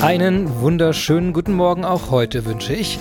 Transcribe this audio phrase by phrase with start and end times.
[0.00, 2.98] Einen wunderschönen guten Morgen auch heute wünsche ich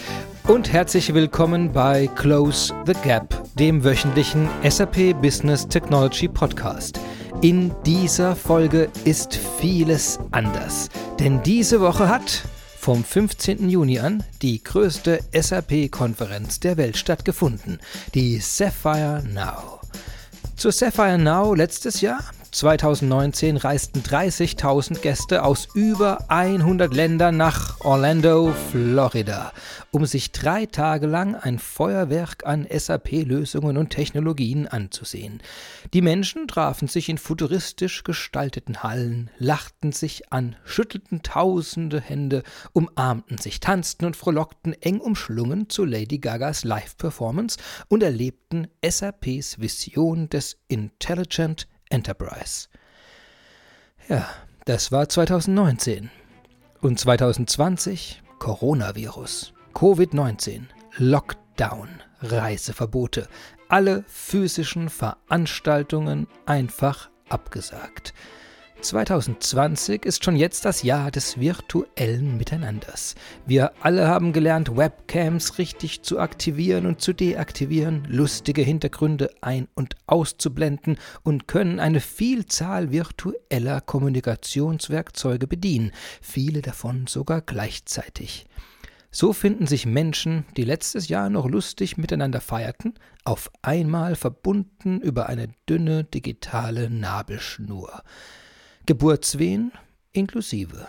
[0.48, 7.00] und herzlich willkommen bei Close the Gap, dem wöchentlichen SAP Business Technology Podcast.
[7.42, 12.44] In dieser Folge ist vieles anders, denn diese Woche hat
[12.78, 13.70] vom 15.
[13.70, 17.80] Juni an die größte SAP-Konferenz der Welt stattgefunden,
[18.14, 19.80] die Sapphire Now.
[20.56, 22.20] Zur Sapphire Now letztes Jahr
[22.54, 29.52] 2019 reisten 30.000 Gäste aus über 100 Ländern nach Orlando, Florida,
[29.90, 35.42] um sich drei Tage lang ein Feuerwerk an SAP-Lösungen und Technologien anzusehen.
[35.96, 43.40] Die Menschen trafen sich in futuristisch gestalteten Hallen, lachten sich an, schüttelten tausende Hände, umarmten
[43.40, 50.58] sich, tanzten und frohlockten eng umschlungen zu Lady Gagas Live-Performance und erlebten SAPs Vision des
[50.68, 52.70] Intelligent Enterprise.
[54.10, 54.28] Ja,
[54.66, 56.10] das war 2019.
[56.82, 60.64] Und 2020 Coronavirus, Covid-19,
[60.98, 61.88] Lockdown,
[62.20, 63.30] Reiseverbote,
[63.70, 68.14] alle physischen Veranstaltungen einfach abgesagt.
[68.84, 73.16] 2020 ist schon jetzt das Jahr des virtuellen Miteinanders.
[73.46, 79.96] Wir alle haben gelernt, Webcams richtig zu aktivieren und zu deaktivieren, lustige Hintergründe ein- und
[80.06, 88.46] auszublenden und können eine Vielzahl virtueller Kommunikationswerkzeuge bedienen, viele davon sogar gleichzeitig.
[89.12, 95.30] So finden sich Menschen, die letztes Jahr noch lustig miteinander feierten, auf einmal verbunden über
[95.30, 98.04] eine dünne digitale Nabelschnur.
[98.86, 99.72] Geburtswehen
[100.12, 100.88] inklusive.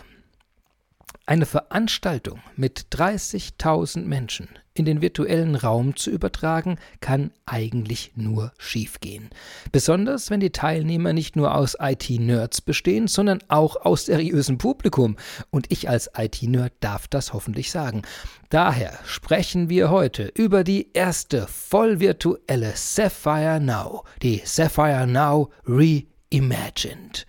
[1.25, 9.29] Eine Veranstaltung mit 30.000 Menschen in den virtuellen Raum zu übertragen, kann eigentlich nur schiefgehen.
[9.71, 15.15] Besonders wenn die Teilnehmer nicht nur aus IT-Nerds bestehen, sondern auch aus seriösem Publikum.
[15.49, 18.01] Und ich als IT-Nerd darf das hoffentlich sagen.
[18.49, 27.25] Daher sprechen wir heute über die erste vollvirtuelle Sapphire Now, die Sapphire Now Reimagined.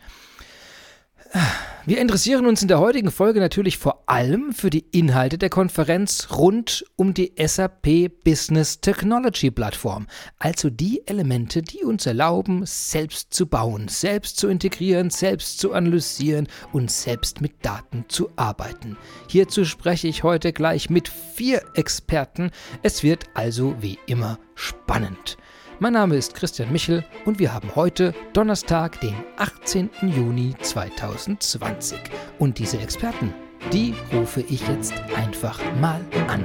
[1.88, 6.28] Wir interessieren uns in der heutigen Folge natürlich vor allem für die Inhalte der Konferenz
[6.32, 10.08] rund um die SAP Business Technology Plattform,
[10.41, 16.48] also die Elemente, die uns erlauben, selbst zu bauen, selbst zu integrieren, selbst zu analysieren
[16.72, 18.96] und selbst mit Daten zu arbeiten.
[19.28, 22.50] Hierzu spreche ich heute gleich mit vier Experten.
[22.82, 25.36] Es wird also wie immer spannend.
[25.78, 29.91] Mein Name ist Christian Michel und wir haben heute Donnerstag, den 18.
[30.00, 31.98] Juni 2020.
[32.38, 33.34] Und diese Experten,
[33.75, 36.44] die rufe ich jetzt einfach mal an.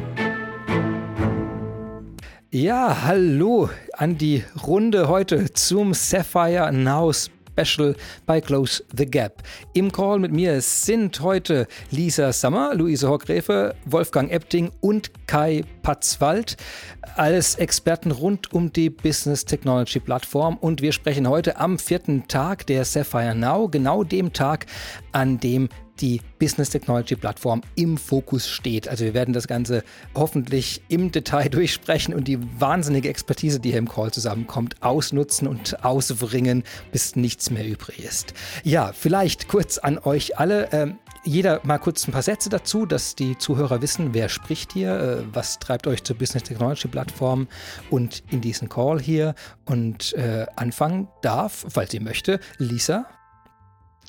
[2.50, 7.14] Ja, hallo an die Runde heute zum Sapphire Now
[7.52, 7.96] Special
[8.26, 9.44] bei Close the Gap.
[9.74, 16.58] Im Call mit mir sind heute Lisa Sammer, Luise Hockgräfe, Wolfgang Epting und Kai Patzwald
[17.16, 22.66] als Experten rund um die Business Technology Plattform und wir sprechen heute am vierten Tag
[22.68, 24.66] der Sapphire Now, genau dem Tag,
[25.12, 25.70] an dem
[26.02, 28.88] die Business Technology Plattform im Fokus steht.
[28.88, 29.84] Also wir werden das Ganze
[30.16, 35.84] hoffentlich im Detail durchsprechen und die wahnsinnige Expertise, die hier im Call zusammenkommt, ausnutzen und
[35.84, 38.34] ausbringen, bis nichts mehr übrig ist.
[38.64, 40.70] Ja, vielleicht kurz an euch alle.
[40.72, 45.00] Ähm, jeder mal kurz ein paar Sätze dazu, dass die Zuhörer wissen, wer spricht hier,
[45.00, 47.48] äh, was treibt euch zur Business Technology Plattform
[47.92, 49.36] und in diesen Call hier.
[49.66, 53.06] Und äh, anfangen darf, falls ihr möchte, Lisa.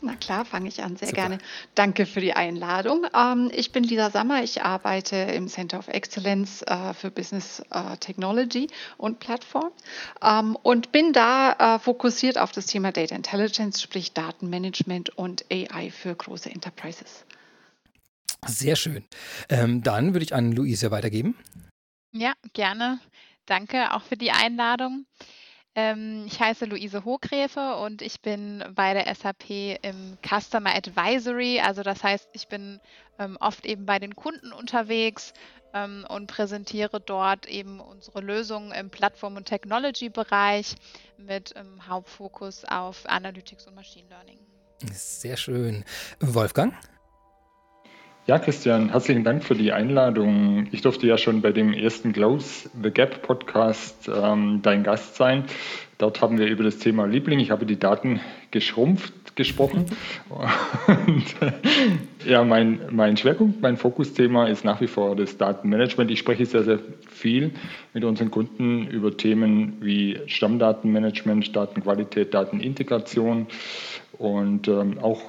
[0.04, 1.20] Na klar, fange ich an, sehr Super.
[1.20, 1.38] gerne.
[1.76, 3.06] Danke für die Einladung.
[3.14, 7.96] Ähm, ich bin Lisa Sammer, ich arbeite im Center of Excellence äh, für Business äh,
[7.98, 8.66] Technology
[8.98, 9.70] und Plattform
[10.20, 15.90] ähm, und bin da äh, fokussiert auf das Thema Data Intelligence, sprich Datenmanagement und AI
[15.92, 17.24] für große Enterprises.
[18.44, 19.04] Sehr schön.
[19.48, 21.36] Ähm, dann würde ich an Luise weitergeben.
[22.10, 22.98] Ja, gerne.
[23.46, 25.06] Danke auch für die Einladung.
[25.74, 31.60] Ähm, ich heiße Luise Hohgräfe und ich bin bei der SAP im Customer Advisory.
[31.60, 32.78] Also das heißt, ich bin
[33.18, 35.32] ähm, oft eben bei den Kunden unterwegs
[35.72, 40.74] ähm, und präsentiere dort eben unsere Lösungen im Plattform- und Technology-Bereich
[41.16, 44.38] mit ähm, Hauptfokus auf Analytics und Machine Learning.
[44.92, 45.84] Sehr schön.
[46.20, 46.74] Wolfgang?
[48.24, 50.68] Ja, Christian, herzlichen Dank für die Einladung.
[50.70, 55.42] Ich durfte ja schon bei dem ersten Close the Gap Podcast ähm, dein Gast sein.
[55.98, 58.20] Dort haben wir über das Thema Liebling, ich habe die Daten
[58.52, 59.86] geschrumpft gesprochen.
[60.28, 61.24] Und
[62.24, 66.08] ja, mein, mein Schwerpunkt, mein Fokusthema ist nach wie vor das Datenmanagement.
[66.12, 66.78] Ich spreche sehr, sehr
[67.08, 67.50] viel
[67.92, 73.48] mit unseren Kunden über Themen wie Stammdatenmanagement, Datenqualität, Datenintegration
[74.16, 75.22] und ähm, auch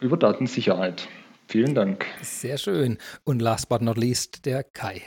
[0.00, 1.06] über Datensicherheit.
[1.50, 2.06] Vielen Dank.
[2.22, 2.98] Sehr schön.
[3.24, 5.02] Und last but not least der Kai.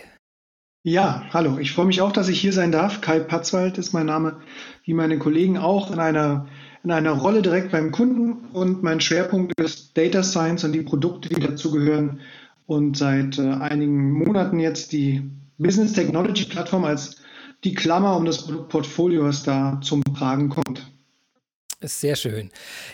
[0.84, 1.58] Ja, hallo.
[1.58, 3.00] Ich freue mich auch, dass ich hier sein darf.
[3.00, 4.42] Kai Patzwald ist mein Name,
[4.84, 6.48] wie meine Kollegen auch, in einer,
[6.84, 8.50] in einer Rolle direkt beim Kunden.
[8.52, 12.20] Und mein Schwerpunkt ist Data Science und die Produkte, die dazugehören.
[12.66, 15.22] Und seit äh, einigen Monaten jetzt die
[15.58, 17.22] Business Technology Plattform als
[17.64, 20.93] die Klammer um das Produktportfolio, was da zum Tragen kommt.
[21.86, 22.50] Sehr schön.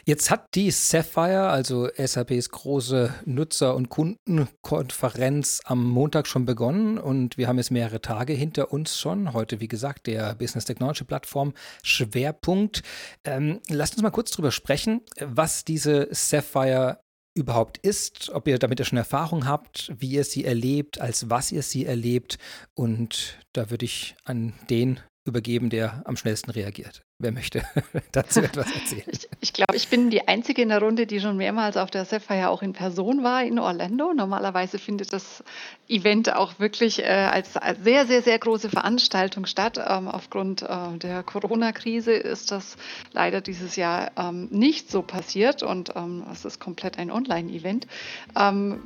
[0.05, 7.37] Jetzt hat die Sapphire, also SAPs große Nutzer- und Kundenkonferenz, am Montag schon begonnen und
[7.37, 9.33] wir haben jetzt mehrere Tage hinter uns schon.
[9.33, 11.53] Heute, wie gesagt, der Business Technology Plattform
[11.83, 12.81] Schwerpunkt.
[13.23, 16.99] Ähm, lasst uns mal kurz drüber sprechen, was diese Sapphire
[17.35, 21.61] überhaupt ist, ob ihr damit schon Erfahrung habt, wie ihr sie erlebt, als was ihr
[21.61, 22.39] sie erlebt.
[22.73, 27.03] Und da würde ich an den übergeben, der am schnellsten reagiert.
[27.21, 27.63] Wer möchte
[28.13, 29.03] dazu etwas erzählen?
[29.07, 32.05] Ich, ich glaube, ich bin die Einzige in der Runde, die schon mehrmals auf der
[32.05, 34.13] Sapphire auch in Person war in Orlando.
[34.13, 35.43] Normalerweise findet das
[35.89, 39.77] Event auch wirklich äh, als, als, sehr, sehr, sehr große Veranstaltung statt.
[39.85, 42.77] Ähm, aufgrund äh, der Corona-Krise ist das
[43.11, 47.85] leider dieses Jahr ähm, nicht so passiert und ähm, es ist komplett ein Online-Event.
[48.37, 48.81] Ähm,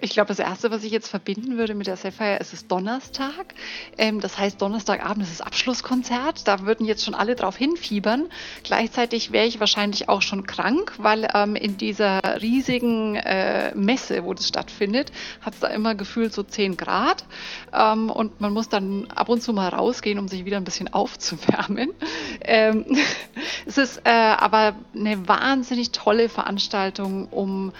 [0.00, 3.54] ich glaube, das Erste, was ich jetzt verbinden würde mit der Sapphire, ist es Donnerstag.
[3.98, 6.46] Ähm, das heißt, Donnerstagabend ist das Abschlusskonzert.
[6.46, 8.28] Da würden jetzt schon alle drauf darauf hinfiebern.
[8.62, 14.34] Gleichzeitig wäre ich wahrscheinlich auch schon krank, weil ähm, in dieser riesigen äh, Messe, wo
[14.34, 15.10] das stattfindet,
[15.40, 17.24] hat es da immer gefühlt so 10 Grad.
[17.72, 20.92] Ähm, und man muss dann ab und zu mal rausgehen, um sich wieder ein bisschen
[20.92, 21.90] aufzuwärmen.
[22.48, 22.84] Ähm,
[23.66, 27.72] es ist äh, aber eine wahnsinnig tolle Veranstaltung, um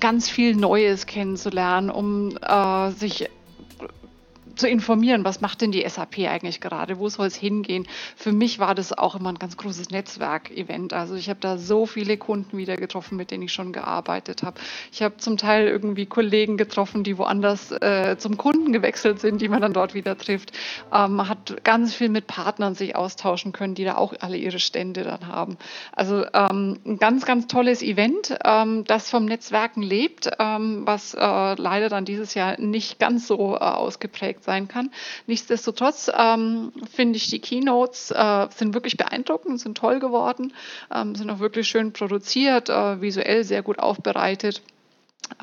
[0.00, 3.28] ganz viel Neues kennenzulernen, um äh, sich
[4.58, 7.86] zu informieren, was macht denn die SAP eigentlich gerade, wo soll es hingehen.
[8.16, 10.92] Für mich war das auch immer ein ganz großes Netzwerkevent.
[10.92, 14.60] Also ich habe da so viele Kunden wieder getroffen, mit denen ich schon gearbeitet habe.
[14.92, 19.48] Ich habe zum Teil irgendwie Kollegen getroffen, die woanders äh, zum Kunden gewechselt sind, die
[19.48, 20.52] man dann dort wieder trifft.
[20.92, 24.58] Ähm, man hat ganz viel mit Partnern sich austauschen können, die da auch alle ihre
[24.58, 25.56] Stände dann haben.
[25.92, 31.54] Also ähm, ein ganz, ganz tolles Event, ähm, das vom Netzwerken lebt, ähm, was äh,
[31.54, 34.90] leider dann dieses Jahr nicht ganz so äh, ausgeprägt sein kann.
[35.26, 40.54] Nichtsdestotrotz ähm, finde ich, die Keynotes äh, sind wirklich beeindruckend, sind toll geworden,
[40.90, 44.62] ähm, sind auch wirklich schön produziert, äh, visuell sehr gut aufbereitet.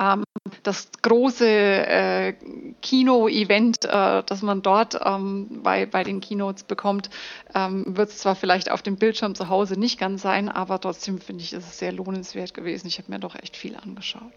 [0.00, 0.24] Ähm,
[0.64, 2.34] das große äh,
[2.82, 7.08] Kino-Event, äh, das man dort ähm, bei, bei den Keynotes bekommt,
[7.54, 11.20] ähm, wird es zwar vielleicht auf dem Bildschirm zu Hause nicht ganz sein, aber trotzdem
[11.20, 12.88] finde ich, ist es sehr lohnenswert gewesen.
[12.88, 14.32] Ich habe mir doch echt viel angeschaut.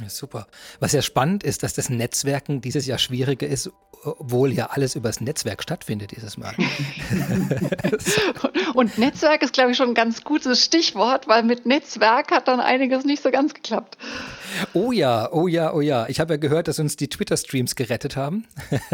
[0.00, 0.46] Ja, super.
[0.80, 3.70] Was ja spannend ist, dass das Netzwerken dieses Jahr schwieriger ist,
[4.04, 6.54] obwohl ja alles übers Netzwerk stattfindet dieses Mal.
[8.74, 12.60] Und Netzwerk ist, glaube ich, schon ein ganz gutes Stichwort, weil mit Netzwerk hat dann
[12.60, 13.98] einiges nicht so ganz geklappt.
[14.72, 16.06] Oh ja, oh ja, oh ja.
[16.08, 18.46] Ich habe ja gehört, dass uns die Twitter-Streams gerettet haben.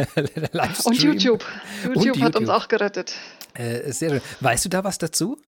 [0.84, 1.02] Und YouTube.
[1.02, 1.44] YouTube.
[1.84, 3.14] Und YouTube hat uns auch gerettet.
[3.54, 4.20] Äh, sehr schön.
[4.40, 5.38] Weißt du da was dazu?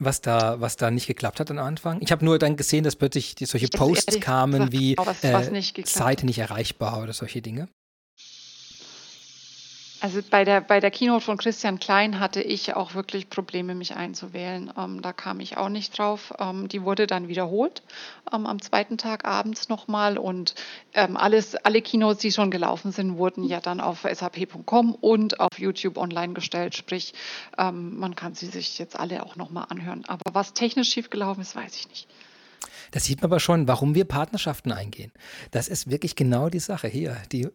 [0.00, 2.00] was da, was da nicht geklappt hat am Anfang.
[2.00, 6.38] Ich habe nur dann gesehen, dass plötzlich die, solche Posts kamen wie äh, Seite nicht
[6.38, 7.68] erreichbar oder solche Dinge.
[10.02, 13.96] Also bei der, bei der Keynote von Christian Klein hatte ich auch wirklich Probleme, mich
[13.96, 14.72] einzuwählen.
[14.78, 16.32] Ähm, da kam ich auch nicht drauf.
[16.38, 17.82] Ähm, die wurde dann wiederholt
[18.32, 20.54] ähm, am zweiten Tag abends nochmal und
[20.94, 25.58] ähm, alles, alle Keynotes, die schon gelaufen sind, wurden ja dann auf sap.com und auf
[25.58, 26.74] YouTube online gestellt.
[26.74, 27.12] Sprich,
[27.58, 30.04] ähm, man kann sie sich jetzt alle auch nochmal anhören.
[30.06, 32.08] Aber was technisch schiefgelaufen ist, weiß ich nicht.
[32.90, 35.12] Da sieht man aber schon, warum wir Partnerschaften eingehen.
[35.50, 37.16] Das ist wirklich genau die Sache hier.
[37.32, 37.48] Die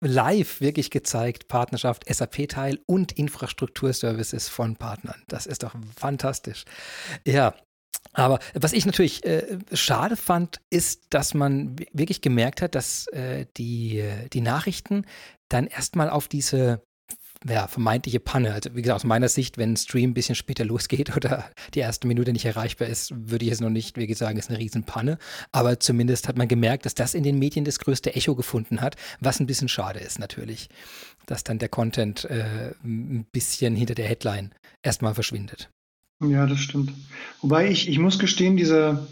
[0.00, 5.22] live wirklich gezeigt, Partnerschaft, SAP-Teil und Infrastrukturservices von Partnern.
[5.28, 6.64] Das ist doch fantastisch.
[7.26, 7.54] Ja,
[8.12, 13.46] aber was ich natürlich äh, schade fand, ist, dass man wirklich gemerkt hat, dass äh,
[13.56, 15.04] die, die Nachrichten
[15.48, 16.82] dann erstmal auf diese
[17.48, 18.52] ja, vermeintliche Panne.
[18.52, 21.80] Also wie gesagt, aus meiner Sicht, wenn ein Stream ein bisschen später losgeht oder die
[21.80, 25.18] erste Minute nicht erreichbar ist, würde ich es noch nicht wirklich sagen, ist eine Riesenpanne.
[25.52, 28.96] Aber zumindest hat man gemerkt, dass das in den Medien das größte Echo gefunden hat,
[29.20, 30.68] was ein bisschen schade ist natürlich,
[31.26, 34.52] dass dann der Content äh, ein bisschen hinter der Headline
[34.82, 35.68] erstmal verschwindet.
[36.20, 36.92] Ja, das stimmt.
[37.42, 39.06] Wobei ich, ich muss gestehen, dieser,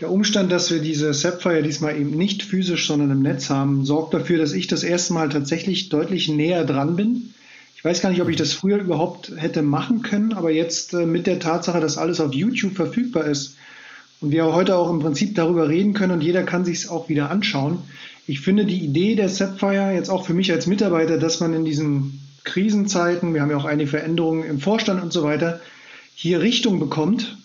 [0.00, 4.12] der Umstand, dass wir diese Sapphire diesmal eben nicht physisch, sondern im Netz haben, sorgt
[4.12, 7.33] dafür, dass ich das erste Mal tatsächlich deutlich näher dran bin
[7.84, 11.04] ich weiß gar nicht, ob ich das früher überhaupt hätte machen können, aber jetzt äh,
[11.04, 13.58] mit der Tatsache, dass alles auf YouTube verfügbar ist
[14.22, 17.10] und wir heute auch im Prinzip darüber reden können und jeder kann sich es auch
[17.10, 17.82] wieder anschauen.
[18.26, 21.66] Ich finde die Idee der Sapphire jetzt auch für mich als Mitarbeiter, dass man in
[21.66, 25.60] diesen Krisenzeiten, wir haben ja auch einige Veränderungen im Vorstand und so weiter,
[26.14, 27.36] hier Richtung bekommt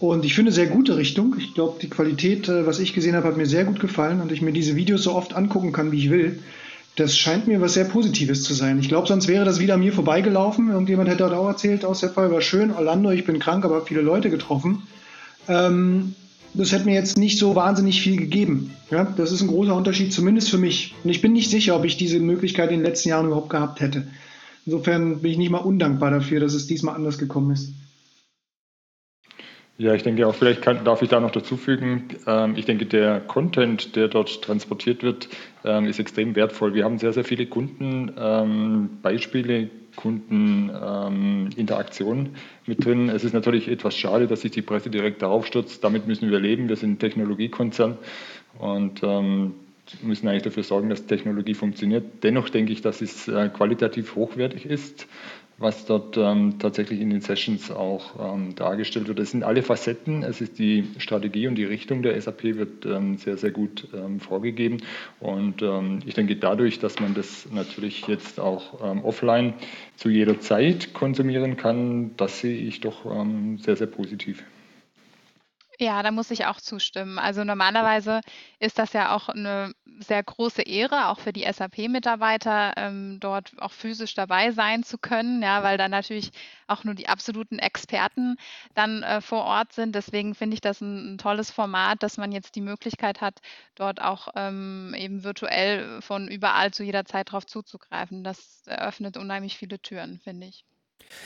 [0.00, 1.36] Und ich finde sehr gute Richtung.
[1.38, 4.32] Ich glaube, die Qualität, äh, was ich gesehen habe, hat mir sehr gut gefallen und
[4.32, 6.38] ich mir diese Videos so oft angucken kann, wie ich will.
[6.96, 8.78] Das scheint mir was sehr Positives zu sein.
[8.78, 10.70] Ich glaube, sonst wäre das wieder mir vorbeigelaufen.
[10.70, 14.00] Irgendjemand hätte auch erzählt, aus der Fall war schön, Orlando, ich bin krank, aber viele
[14.00, 14.82] Leute getroffen.
[15.46, 16.14] Ähm,
[16.54, 18.74] das hätte mir jetzt nicht so wahnsinnig viel gegeben.
[18.90, 20.94] Ja, das ist ein großer Unterschied, zumindest für mich.
[21.04, 23.80] Und ich bin nicht sicher, ob ich diese Möglichkeit in den letzten Jahren überhaupt gehabt
[23.80, 24.06] hätte.
[24.64, 27.72] Insofern bin ich nicht mal undankbar dafür, dass es diesmal anders gekommen ist.
[29.78, 32.86] Ja, ich denke auch, vielleicht kann, darf ich da noch dazu fügen, ähm, ich denke,
[32.86, 35.28] der Content, der dort transportiert wird,
[35.64, 36.72] ähm, ist extrem wertvoll.
[36.72, 43.10] Wir haben sehr, sehr viele Kundenbeispiele, ähm, Kundeninteraktionen mit drin.
[43.10, 45.84] Es ist natürlich etwas schade, dass sich die Presse direkt darauf stürzt.
[45.84, 46.70] Damit müssen wir leben.
[46.70, 47.98] Wir sind ein Technologiekonzern
[48.58, 49.02] und
[50.02, 52.24] müssen eigentlich dafür sorgen, dass Technologie funktioniert.
[52.24, 55.06] Dennoch denke ich, dass es äh, qualitativ hochwertig ist
[55.58, 59.18] was dort ähm, tatsächlich in den Sessions auch ähm, dargestellt wird.
[59.20, 63.16] Es sind alle Facetten, es ist die Strategie und die Richtung der SAP wird ähm,
[63.16, 64.82] sehr, sehr gut ähm, vorgegeben.
[65.18, 69.54] Und ähm, ich denke, dadurch, dass man das natürlich jetzt auch ähm, offline
[69.96, 73.06] zu jeder Zeit konsumieren kann, das sehe ich doch
[73.58, 74.44] sehr, sehr positiv.
[75.78, 77.18] Ja, da muss ich auch zustimmen.
[77.18, 78.22] Also normalerweise
[78.58, 83.72] ist das ja auch eine sehr große Ehre, auch für die SAP-Mitarbeiter, ähm, dort auch
[83.72, 86.30] physisch dabei sein zu können, ja, weil dann natürlich
[86.66, 88.36] auch nur die absoluten Experten
[88.74, 89.94] dann äh, vor Ort sind.
[89.94, 93.40] Deswegen finde ich das ein, ein, tolles Format, dass man jetzt die Möglichkeit hat,
[93.74, 98.24] dort auch ähm, eben virtuell von überall zu jeder Zeit drauf zuzugreifen.
[98.24, 100.64] Das eröffnet unheimlich viele Türen, finde ich.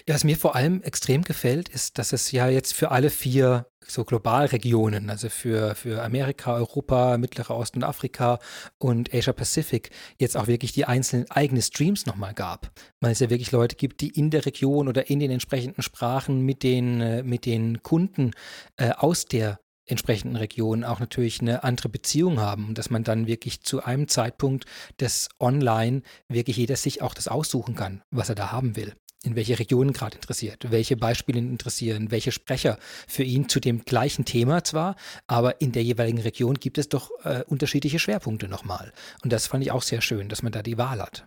[0.07, 3.67] Ja, was mir vor allem extrem gefällt, ist, dass es ja jetzt für alle vier
[3.91, 8.39] so Globalregionen, also für, für Amerika, Europa, Mittlerer Osten und Afrika
[8.79, 12.71] und Asia Pacific, jetzt auch wirklich die einzelnen eigenen Streams nochmal gab.
[13.01, 16.43] Weil es ja wirklich Leute gibt, die in der Region oder in den entsprechenden Sprachen
[16.43, 18.33] mit den, äh, mit den Kunden
[18.77, 23.27] äh, aus der entsprechenden Region auch natürlich eine andere Beziehung haben und dass man dann
[23.27, 24.65] wirklich zu einem Zeitpunkt
[25.01, 29.37] des Online wirklich jeder sich auch das aussuchen kann, was er da haben will in
[29.37, 34.65] welche Regionen gerade interessiert, welche Beispiele interessieren, welche Sprecher für ihn zu dem gleichen Thema
[34.65, 34.97] zwar,
[35.27, 38.93] aber in der jeweiligen Region gibt es doch äh, unterschiedliche Schwerpunkte nochmal.
[39.23, 41.27] Und das fand ich auch sehr schön, dass man da die Wahl hat.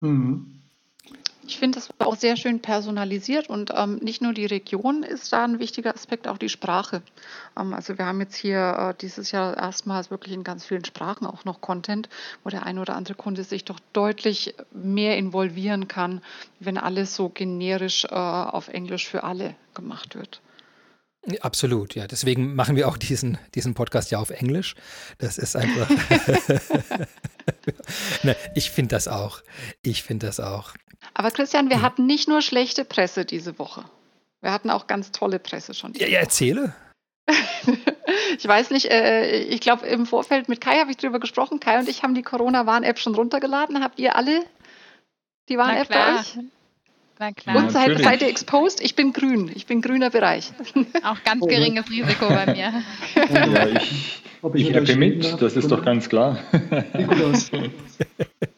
[0.00, 0.62] Mhm.
[1.46, 5.44] Ich finde das auch sehr schön personalisiert und ähm, nicht nur die Region ist da
[5.44, 7.02] ein wichtiger Aspekt, auch die Sprache.
[7.56, 11.26] Ähm, also wir haben jetzt hier äh, dieses Jahr erstmals wirklich in ganz vielen Sprachen
[11.26, 12.08] auch noch Content,
[12.42, 16.20] wo der ein oder andere Kunde sich doch deutlich mehr involvieren kann,
[16.58, 20.40] wenn alles so generisch äh, auf Englisch für alle gemacht wird.
[21.40, 22.06] Absolut, ja.
[22.06, 24.76] Deswegen machen wir auch diesen, diesen Podcast ja auf Englisch.
[25.18, 25.90] Das ist einfach.
[28.54, 29.42] ich finde das auch.
[29.82, 30.74] Ich finde das auch.
[31.14, 31.82] Aber Christian, wir hm.
[31.82, 33.84] hatten nicht nur schlechte Presse diese Woche.
[34.40, 35.94] Wir hatten auch ganz tolle Presse schon.
[35.94, 36.74] Ja, ja, erzähle.
[38.38, 41.58] ich weiß nicht, äh, ich glaube, im Vorfeld mit Kai habe ich darüber gesprochen.
[41.58, 43.82] Kai und ich haben die Corona-Warn-App schon runtergeladen.
[43.82, 44.44] Habt ihr alle
[45.48, 46.38] die Warn-App bei euch?
[47.18, 47.56] Na klar.
[47.56, 48.80] Und seid, seid ihr exposed?
[48.80, 49.50] Ich bin grün.
[49.54, 50.52] Ich bin grüner Bereich.
[51.02, 52.82] Auch ganz oh, geringes Risiko bei mir.
[53.32, 54.22] Ja, ich,
[54.54, 56.38] ich, ich mit, das ist doch ganz klar.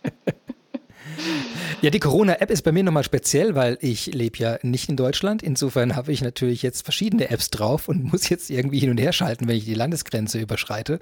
[1.80, 5.44] Ja, die Corona-App ist bei mir nochmal speziell, weil ich lebe ja nicht in Deutschland.
[5.44, 9.12] Insofern habe ich natürlich jetzt verschiedene Apps drauf und muss jetzt irgendwie hin und her
[9.12, 10.98] schalten, wenn ich die Landesgrenze überschreite.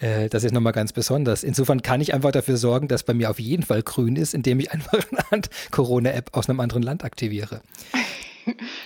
[0.00, 1.44] Äh, das ist nochmal ganz besonders.
[1.44, 4.58] Insofern kann ich einfach dafür sorgen, dass bei mir auf jeden Fall grün ist, indem
[4.58, 4.98] ich einfach
[5.30, 7.62] eine Corona-App aus einem anderen Land aktiviere.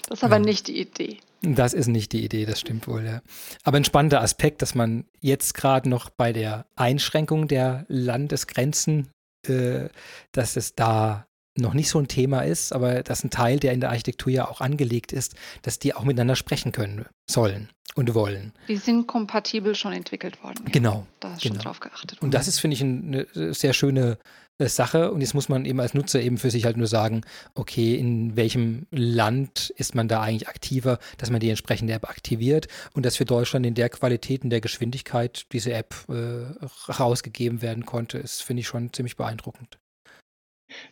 [0.09, 1.19] Das ist aber ähm, nicht die Idee.
[1.43, 3.21] Das ist nicht die Idee, das stimmt wohl, ja.
[3.63, 9.09] Aber ein spannender Aspekt, dass man jetzt gerade noch bei der Einschränkung der Landesgrenzen,
[9.47, 9.91] äh,
[10.33, 13.81] dass es da noch nicht so ein Thema ist, aber dass ein Teil, der in
[13.81, 18.53] der Architektur ja auch angelegt ist, dass die auch miteinander sprechen können sollen und wollen.
[18.69, 20.65] Die sind kompatibel schon entwickelt worden.
[20.71, 21.07] Genau.
[21.19, 21.55] Da ist genau.
[21.55, 22.23] schon drauf geachtet.
[22.23, 24.19] Und das ist, finde ich, eine sehr schöne
[24.59, 25.11] äh, Sache.
[25.11, 27.23] Und jetzt muss man eben als Nutzer eben für sich halt nur sagen,
[27.55, 32.69] okay, in welchem Land ist man da eigentlich aktiver, dass man die entsprechende App aktiviert
[32.93, 36.45] und dass für Deutschland in der Qualität, in der Geschwindigkeit diese App äh,
[36.93, 39.79] rausgegeben werden konnte, ist, finde ich, schon ziemlich beeindruckend.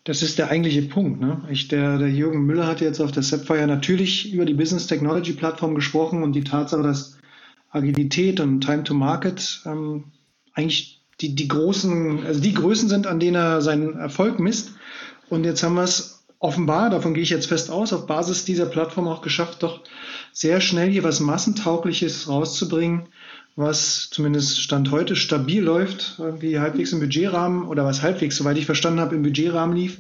[0.05, 1.21] Das ist der eigentliche Punkt.
[1.21, 1.43] Ne?
[1.51, 5.33] Ich, der, der Jürgen Müller hat jetzt auf der Sapphire natürlich über die Business Technology
[5.33, 7.19] Plattform gesprochen und die Tatsache, dass
[7.71, 10.05] Agilität und Time to Market ähm,
[10.55, 14.73] eigentlich die, die großen, also die Größen sind, an denen er seinen Erfolg misst.
[15.29, 18.67] Und jetzt haben wir es offenbar, davon gehe ich jetzt fest aus, auf Basis dieser
[18.67, 19.81] Plattform auch geschafft, doch
[20.33, 23.09] sehr schnell hier was Massentaugliches rauszubringen,
[23.59, 28.67] was zumindest Stand heute stabil läuft, irgendwie halbwegs im Budgetrahmen oder was halbwegs, soweit ich
[28.67, 29.99] verstanden habe, im Budgetrahmen lief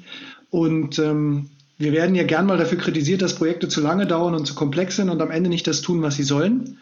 [0.50, 4.46] und ähm, wir werden ja gern mal dafür kritisiert, dass Projekte zu lange dauern und
[4.46, 6.78] zu komplex sind und am Ende nicht das tun, was sie sollen.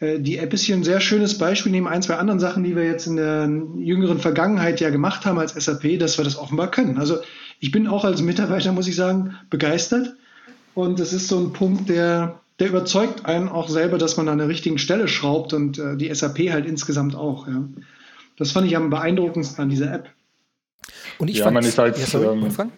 [0.00, 2.74] Äh, die App ist hier ein sehr schönes Beispiel neben ein, zwei anderen Sachen, die
[2.74, 6.70] wir jetzt in der jüngeren Vergangenheit ja gemacht haben als SAP, dass wir das offenbar
[6.70, 6.98] können.
[6.98, 7.18] Also
[7.60, 10.14] ich bin auch als Mitarbeiter, muss ich sagen, begeistert.
[10.74, 14.38] Und es ist so ein Punkt, der, der überzeugt einen auch selber, dass man an
[14.38, 17.48] der richtigen Stelle schraubt und äh, die SAP halt insgesamt auch.
[17.48, 17.64] Ja.
[18.36, 20.08] Das fand ich am beeindruckendsten an dieser App.
[21.18, 22.70] Und ich ja, fand, man ist halt, ja, sorry, ähm,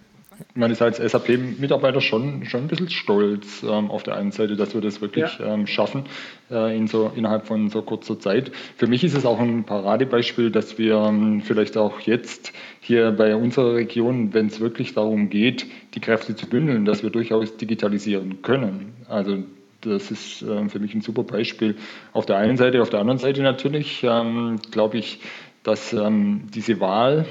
[0.55, 4.73] man ist als SAP-Mitarbeiter schon, schon ein bisschen stolz ähm, auf der einen Seite, dass
[4.73, 5.53] wir das wirklich ja.
[5.53, 6.05] ähm, schaffen
[6.51, 8.53] äh, in so, innerhalb von so kurzer Zeit.
[8.79, 13.37] Für mich ist es auch ein Paradebeispiel, dass wir ähm, vielleicht auch jetzt hier bei
[13.37, 18.41] unserer Region, wenn es wirklich darum geht, die Kräfte zu bündeln, dass wir durchaus digitalisieren
[18.41, 18.95] können.
[19.09, 19.45] Also
[19.87, 21.77] das ist äh, für mich ein super Beispiel
[22.13, 22.83] auf der einen Seite.
[22.83, 25.21] Auf der anderen Seite natürlich ähm, glaube ich,
[25.63, 27.27] dass ähm, diese Wahl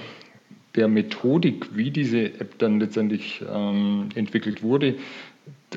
[0.75, 4.95] der Methodik, wie diese App dann letztendlich ähm, entwickelt wurde,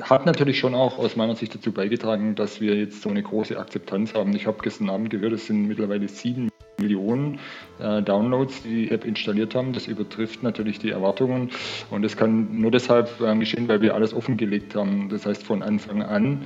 [0.01, 3.59] hat natürlich schon auch aus meiner Sicht dazu beigetragen, dass wir jetzt so eine große
[3.59, 4.35] Akzeptanz haben.
[4.35, 7.41] Ich habe gestern Abend gehört, es sind mittlerweile sieben Millionen
[7.79, 9.73] äh, Downloads, die die App installiert haben.
[9.73, 11.51] Das übertrifft natürlich die Erwartungen
[11.91, 15.09] und das kann nur deshalb äh, geschehen, weil wir alles offengelegt haben.
[15.09, 16.43] Das heißt, von Anfang an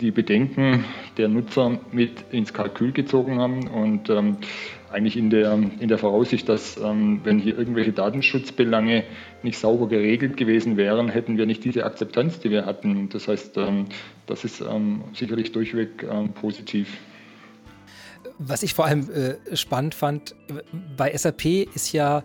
[0.00, 0.84] die Bedenken
[1.16, 4.38] der Nutzer mit ins Kalkül gezogen haben und ähm,
[4.90, 9.04] eigentlich in der, in der Voraussicht, dass ähm, wenn hier irgendwelche Datenschutzbelange
[9.42, 13.08] nicht sauber geregelt gewesen wären, hätten wir nicht diese Akzeptanz, die wir hatten.
[13.08, 13.86] Das heißt, ähm,
[14.26, 16.98] das ist ähm, sicherlich durchweg ähm, positiv.
[18.44, 20.34] Was ich vor allem äh, spannend fand,
[20.96, 21.44] bei SAP
[21.74, 22.18] ist ja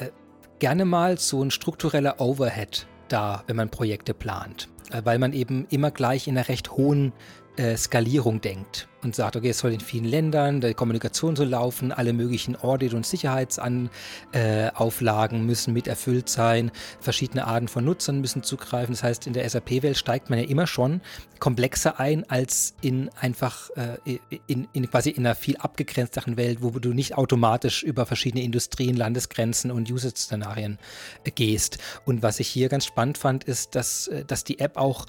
[0.00, 0.10] äh,
[0.58, 5.66] gerne mal so ein struktureller Overhead da, wenn man Projekte plant, äh, weil man eben
[5.70, 7.12] immer gleich in einer recht hohen
[7.56, 11.92] äh, Skalierung denkt und sagt, okay, es soll in vielen Ländern, die Kommunikation soll laufen,
[11.92, 18.42] alle möglichen Audit- und Sicherheitsauflagen äh, müssen mit erfüllt sein, verschiedene Arten von Nutzern müssen
[18.42, 18.94] zugreifen.
[18.94, 21.00] Das heißt, in der SAP-Welt steigt man ja immer schon
[21.38, 23.98] komplexer ein als in einfach äh,
[24.46, 28.96] in, in, quasi in einer viel abgegrenzteren Welt, wo du nicht automatisch über verschiedene Industrien,
[28.96, 30.78] Landesgrenzen und Usage-Szenarien
[31.24, 31.76] äh, gehst.
[32.06, 35.04] Und was ich hier ganz spannend fand, ist, dass, äh, dass die App auch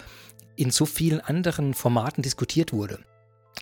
[0.58, 3.00] in so vielen anderen Formaten diskutiert wurde.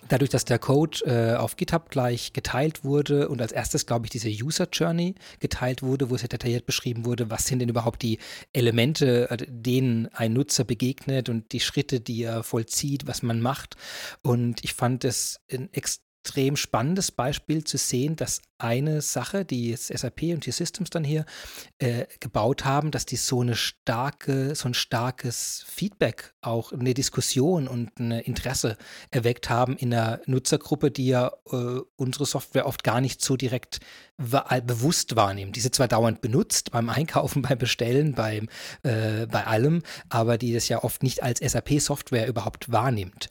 [0.08, 4.10] Dadurch, dass der Code äh, auf GitHub gleich geteilt wurde und als erstes, glaube ich,
[4.10, 8.18] diese User Journey geteilt wurde, wo sehr detailliert beschrieben wurde, was sind denn überhaupt die
[8.52, 13.76] Elemente, äh, denen ein Nutzer begegnet und die Schritte, die er vollzieht, was man macht.
[14.22, 19.70] Und ich fand es ein extrem extrem spannendes Beispiel zu sehen, dass eine Sache, die
[19.70, 21.26] jetzt SAP und die Systems dann hier
[21.78, 27.68] äh, gebaut haben, dass die so eine starke, so ein starkes Feedback, auch eine Diskussion
[27.68, 28.78] und ein Interesse
[29.10, 33.80] erweckt haben in einer Nutzergruppe, die ja äh, unsere Software oft gar nicht so direkt
[34.16, 35.56] bewusst wahrnimmt.
[35.56, 38.48] Diese zwar dauernd benutzt, beim Einkaufen, beim Bestellen, beim,
[38.82, 43.28] äh, bei allem, aber die das ja oft nicht als SAP-Software überhaupt wahrnimmt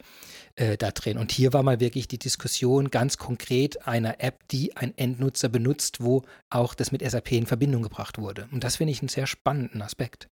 [0.55, 1.17] äh, da drin.
[1.17, 6.03] Und hier war mal wirklich die Diskussion ganz konkret einer App, die ein Endnutzer benutzt,
[6.03, 8.47] wo auch das mit SAP in Verbindung gebracht wurde.
[8.51, 10.27] Und das finde ich einen sehr spannenden Aspekt.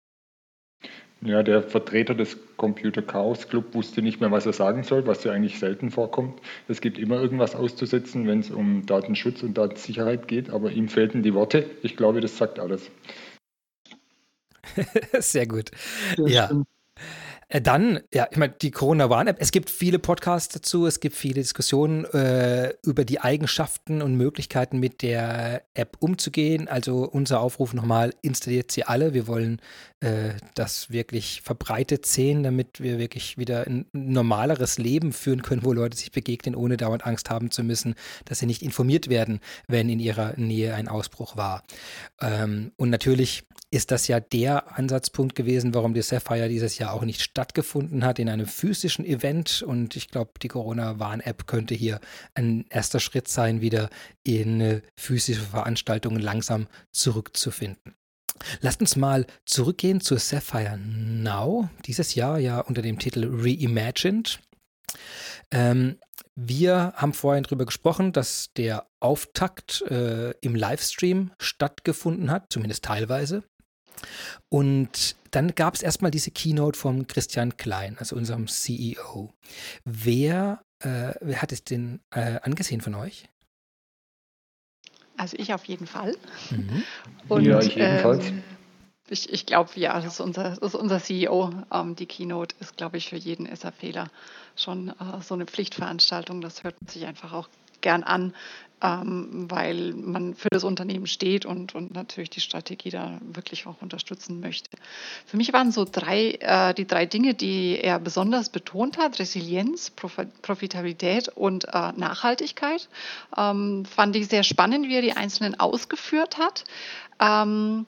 [1.23, 5.23] Ja, der Vertreter des Computer Chaos Club wusste nicht mehr, was er sagen soll, was
[5.23, 6.41] ja eigentlich selten vorkommt.
[6.67, 11.21] Es gibt immer irgendwas auszusetzen, wenn es um Datenschutz und Datensicherheit geht, aber ihm fehlten
[11.21, 11.69] die Worte.
[11.83, 12.89] Ich glaube, das sagt alles.
[15.19, 15.69] Sehr gut.
[16.17, 16.27] Ja.
[16.27, 16.51] ja.
[16.51, 16.63] Äh,
[17.59, 22.05] dann, ja, ich meine, die Corona-Warn-App, es gibt viele Podcasts dazu, es gibt viele Diskussionen
[22.05, 26.69] äh, über die Eigenschaften und Möglichkeiten mit der App umzugehen.
[26.69, 29.13] Also unser Aufruf nochmal, installiert sie alle.
[29.13, 29.61] Wir wollen
[30.01, 35.73] äh, das wirklich verbreitet sehen, damit wir wirklich wieder ein normaleres Leben führen können, wo
[35.73, 37.93] Leute sich begegnen, ohne dauernd Angst haben zu müssen,
[38.25, 41.63] dass sie nicht informiert werden, wenn in ihrer Nähe ein Ausbruch war.
[42.19, 47.03] Ähm, und natürlich ist das ja der Ansatzpunkt gewesen, warum die Sapphire dieses Jahr auch
[47.03, 49.61] nicht stattgefunden hat in einem physischen Event.
[49.61, 51.99] Und ich glaube, die Corona-Warn-App könnte hier
[52.33, 53.89] ein erster Schritt sein, wieder
[54.23, 57.93] in physische Veranstaltungen langsam zurückzufinden.
[58.61, 64.39] Lasst uns mal zurückgehen zur Sapphire Now, dieses Jahr ja unter dem Titel Reimagined.
[65.51, 65.97] Ähm,
[66.35, 73.43] wir haben vorhin darüber gesprochen, dass der Auftakt äh, im Livestream stattgefunden hat, zumindest teilweise.
[74.49, 79.33] Und dann gab es erstmal diese Keynote von Christian Klein, also unserem CEO.
[79.85, 83.29] Wer, äh, hat es denn äh, angesehen von euch?
[85.21, 86.17] Also ich auf jeden Fall.
[86.49, 86.83] Mhm.
[87.27, 88.29] Und, ja, ich ebenfalls.
[88.29, 88.41] Ähm,
[89.07, 91.51] ich, ich glaube, ja, das ist unser, das ist unser CEO.
[91.71, 94.09] Ähm, die Keynote ist, glaube ich, für jeden SAPler
[94.55, 96.41] schon äh, so eine Pflichtveranstaltung.
[96.41, 97.49] Das hört sich einfach auch
[97.81, 98.33] gern an,
[98.81, 103.81] ähm, weil man für das Unternehmen steht und, und natürlich die Strategie da wirklich auch
[103.81, 104.69] unterstützen möchte.
[105.25, 109.89] Für mich waren so drei, äh, die drei Dinge, die er besonders betont hat, Resilienz,
[109.91, 112.89] Prof Profitabilität und äh, Nachhaltigkeit.
[113.37, 116.63] Ähm, fand ich sehr spannend, wie er die einzelnen ausgeführt hat.
[117.19, 117.85] Ähm,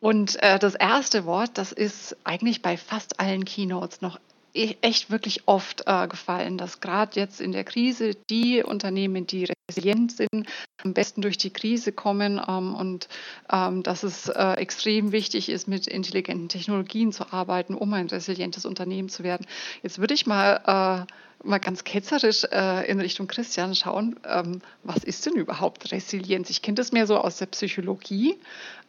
[0.00, 4.18] und äh, das erste Wort, das ist eigentlich bei fast allen Keynotes noch
[4.54, 10.12] echt wirklich oft äh, gefallen, dass gerade jetzt in der Krise die Unternehmen, die resilient
[10.12, 10.46] sind,
[10.82, 13.08] am besten durch die Krise kommen ähm, und
[13.50, 18.64] ähm, dass es äh, extrem wichtig ist, mit intelligenten Technologien zu arbeiten, um ein resilientes
[18.64, 19.46] Unternehmen zu werden.
[19.82, 25.02] Jetzt würde ich mal, äh, mal ganz ketzerisch äh, in Richtung Christian schauen, ähm, was
[25.02, 26.48] ist denn überhaupt Resilienz?
[26.50, 28.38] Ich kenne das mehr so aus der Psychologie,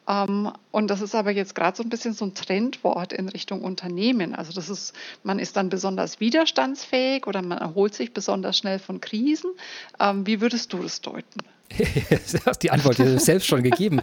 [0.08, 4.36] und das ist aber jetzt gerade so ein bisschen so ein Trendwort in Richtung Unternehmen.
[4.36, 9.02] Also das ist, man ist dann besonders widerstandsfähig oder man erholt sich besonders schnell von
[9.02, 9.52] Krisen.
[10.00, 11.42] Ähm, wie würdest du das deuten?
[11.78, 14.00] du hast die Antwort selbst schon gegeben.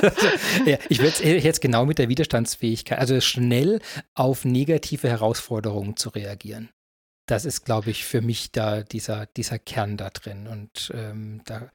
[0.64, 3.80] ja, ich würde jetzt genau mit der Widerstandsfähigkeit, also schnell
[4.14, 6.70] auf negative Herausforderungen zu reagieren
[7.26, 10.46] das ist, glaube ich, für mich da dieser, dieser Kern da drin.
[10.46, 11.70] Und ähm, da,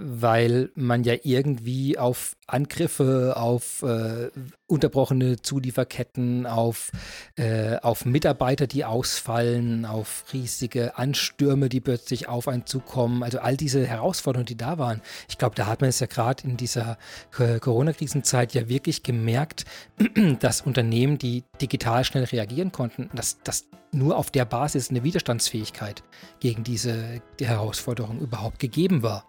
[0.00, 4.30] weil man ja irgendwie auf Angriffe, auf äh,
[4.66, 6.90] unterbrochene Zulieferketten, auf,
[7.36, 13.56] äh, auf Mitarbeiter, die ausfallen, auf riesige Anstürme, die plötzlich auf einen zukommen, also all
[13.56, 15.02] diese Herausforderungen, die da waren.
[15.28, 16.98] Ich glaube, da hat man es ja gerade in dieser
[17.30, 19.64] Corona-Krisenzeit ja wirklich gemerkt,
[20.40, 26.02] dass Unternehmen, die digital schnell reagieren konnten, dass, dass nur auf der Basis eine Widerstandsfähigkeit
[26.40, 29.24] gegen diese die Herausforderung überhaupt gegeben war.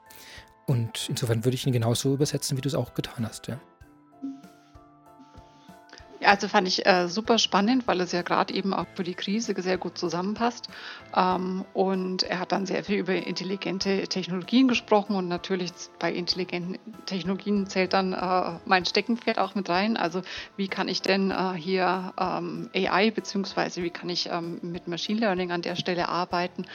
[0.70, 3.48] Und insofern würde ich ihn genauso übersetzen, wie du es auch getan hast.
[3.48, 3.60] Ja.
[6.22, 9.14] Ja, also fand ich äh, super spannend, weil es ja gerade eben auch für die
[9.14, 10.68] Krise sehr gut zusammenpasst.
[11.16, 16.78] Ähm, und er hat dann sehr viel über intelligente Technologien gesprochen und natürlich bei intelligenten
[17.06, 19.96] Technologien zählt dann äh, mein Steckenpferd auch mit rein.
[19.96, 20.22] Also
[20.58, 25.22] wie kann ich denn äh, hier ähm, AI beziehungsweise wie kann ich ähm, mit Machine
[25.22, 26.66] Learning an der Stelle arbeiten?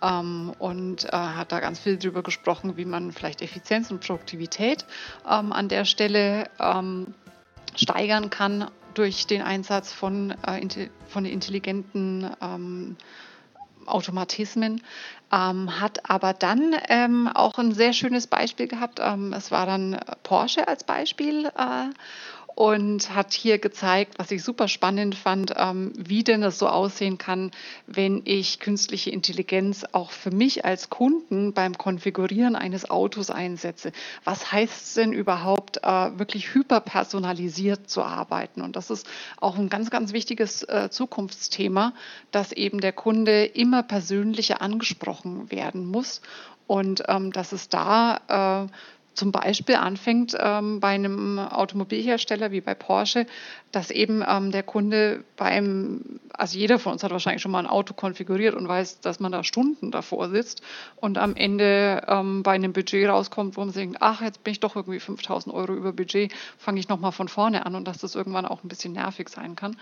[0.00, 4.84] Ähm, und äh, hat da ganz viel darüber gesprochen, wie man vielleicht Effizienz und Produktivität
[5.28, 7.14] ähm, an der Stelle ähm,
[7.74, 12.96] steigern kann durch den Einsatz von, äh, von intelligenten ähm,
[13.86, 14.82] Automatismen,
[15.32, 19.00] ähm, hat aber dann ähm, auch ein sehr schönes Beispiel gehabt.
[19.02, 21.46] Ähm, es war dann Porsche als Beispiel.
[21.46, 21.90] Äh,
[22.54, 27.18] und hat hier gezeigt, was ich super spannend fand, ähm, wie denn das so aussehen
[27.18, 27.50] kann,
[27.86, 33.92] wenn ich künstliche Intelligenz auch für mich als Kunden beim Konfigurieren eines Autos einsetze.
[34.24, 38.62] Was heißt es denn überhaupt, äh, wirklich hyperpersonalisiert zu arbeiten?
[38.62, 39.06] Und das ist
[39.40, 41.94] auch ein ganz, ganz wichtiges äh, Zukunftsthema,
[42.30, 46.20] dass eben der Kunde immer persönlicher angesprochen werden muss
[46.66, 48.72] und ähm, dass es da äh,
[49.14, 53.26] zum Beispiel anfängt ähm, bei einem Automobilhersteller wie bei Porsche,
[53.72, 57.66] dass eben ähm, der Kunde beim, also jeder von uns hat wahrscheinlich schon mal ein
[57.66, 60.62] Auto konfiguriert und weiß, dass man da Stunden davor sitzt
[60.96, 64.60] und am Ende ähm, bei einem Budget rauskommt, wo man denkt, ach, jetzt bin ich
[64.60, 68.14] doch irgendwie 5000 Euro über Budget, fange ich nochmal von vorne an und dass das
[68.14, 69.76] irgendwann auch ein bisschen nervig sein kann,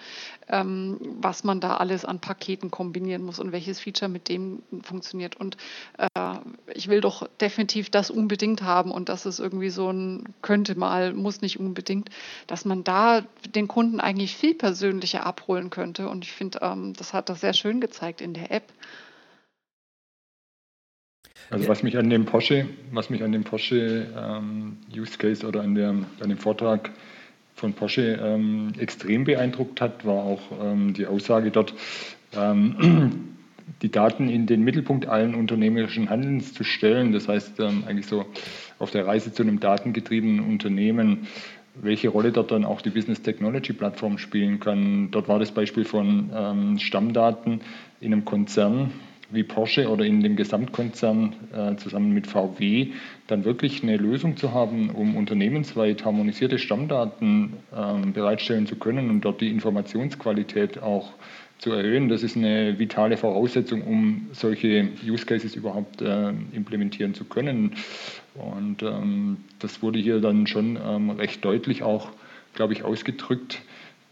[0.48, 5.36] ähm, was man da alles an Paketen kombinieren muss und welches Feature mit dem funktioniert.
[5.36, 5.56] Und
[5.98, 6.38] äh,
[6.74, 10.78] ich will doch definitiv das unbedingt haben und das dass es irgendwie so ein könnte
[10.78, 12.10] mal, muss nicht unbedingt,
[12.46, 13.22] dass man da
[13.54, 16.08] den Kunden eigentlich viel persönlicher abholen könnte.
[16.08, 18.64] Und ich finde, ähm, das hat das sehr schön gezeigt in der App.
[21.50, 25.62] Also was mich an dem Porsche, was mich an dem Porsche ähm, Use Case oder
[25.62, 26.90] an, der, an dem Vortrag
[27.56, 31.74] von Porsche ähm, extrem beeindruckt hat, war auch ähm, die Aussage dort,
[32.34, 33.36] ähm,
[33.82, 37.12] die Daten in den Mittelpunkt allen unternehmerischen Handelns zu stellen.
[37.12, 38.26] Das heißt ähm, eigentlich so
[38.80, 41.28] auf der Reise zu einem datengetriebenen Unternehmen,
[41.74, 45.10] welche Rolle dort dann auch die Business Technology Plattform spielen kann.
[45.12, 47.60] Dort war das Beispiel von ähm, Stammdaten
[48.00, 48.90] in einem Konzern
[49.32, 52.88] wie Porsche oder in dem Gesamtkonzern äh, zusammen mit VW
[53.28, 59.20] dann wirklich eine Lösung zu haben, um unternehmensweit harmonisierte Stammdaten äh, bereitstellen zu können und
[59.20, 61.12] dort die Informationsqualität auch
[61.60, 62.08] zu erhöhen.
[62.08, 67.76] Das ist eine vitale Voraussetzung, um solche Use Cases überhaupt äh, implementieren zu können.
[68.34, 72.10] Und ähm, das wurde hier dann schon ähm, recht deutlich auch,
[72.54, 73.60] glaube ich, ausgedrückt,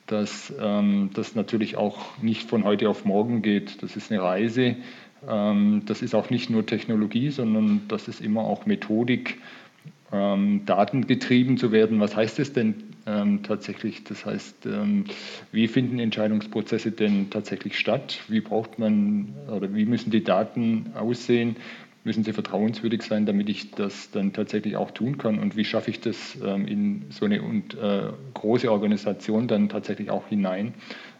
[0.06, 3.82] dass ähm, das natürlich auch nicht von heute auf morgen geht.
[3.82, 4.76] Das ist eine Reise.
[5.26, 9.38] Ähm, das ist auch nicht nur Technologie, sondern das ist immer auch Methodik,
[10.12, 11.98] ähm, datengetrieben zu werden.
[12.00, 12.74] Was heißt es denn
[13.08, 14.04] ähm, tatsächlich.
[14.04, 15.04] Das heißt, ähm,
[15.50, 18.20] wie finden Entscheidungsprozesse denn tatsächlich statt?
[18.28, 21.56] Wie braucht man oder wie müssen die Daten aussehen?
[22.04, 25.90] müssen sie vertrauenswürdig sein, damit ich das dann tatsächlich auch tun kann und wie schaffe
[25.90, 30.72] ich das ähm, in so eine und, äh, große Organisation dann tatsächlich auch hinein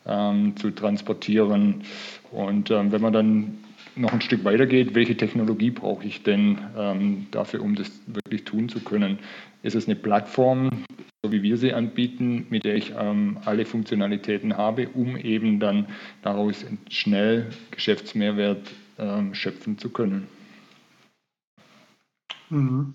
[0.06, 1.82] ähm, zu transportieren.
[2.30, 3.58] Und ähm, wenn man dann
[3.96, 8.44] noch ein Stück weiter geht, welche Technologie brauche ich denn ähm, dafür, um das wirklich
[8.44, 9.18] tun zu können?
[9.62, 10.84] Ist es eine Plattform,
[11.22, 15.86] so wie wir sie anbieten, mit der ich ähm, alle Funktionalitäten habe, um eben dann
[16.22, 20.28] daraus schnell Geschäftsmehrwert ähm, schöpfen zu können?
[22.50, 22.94] Mhm.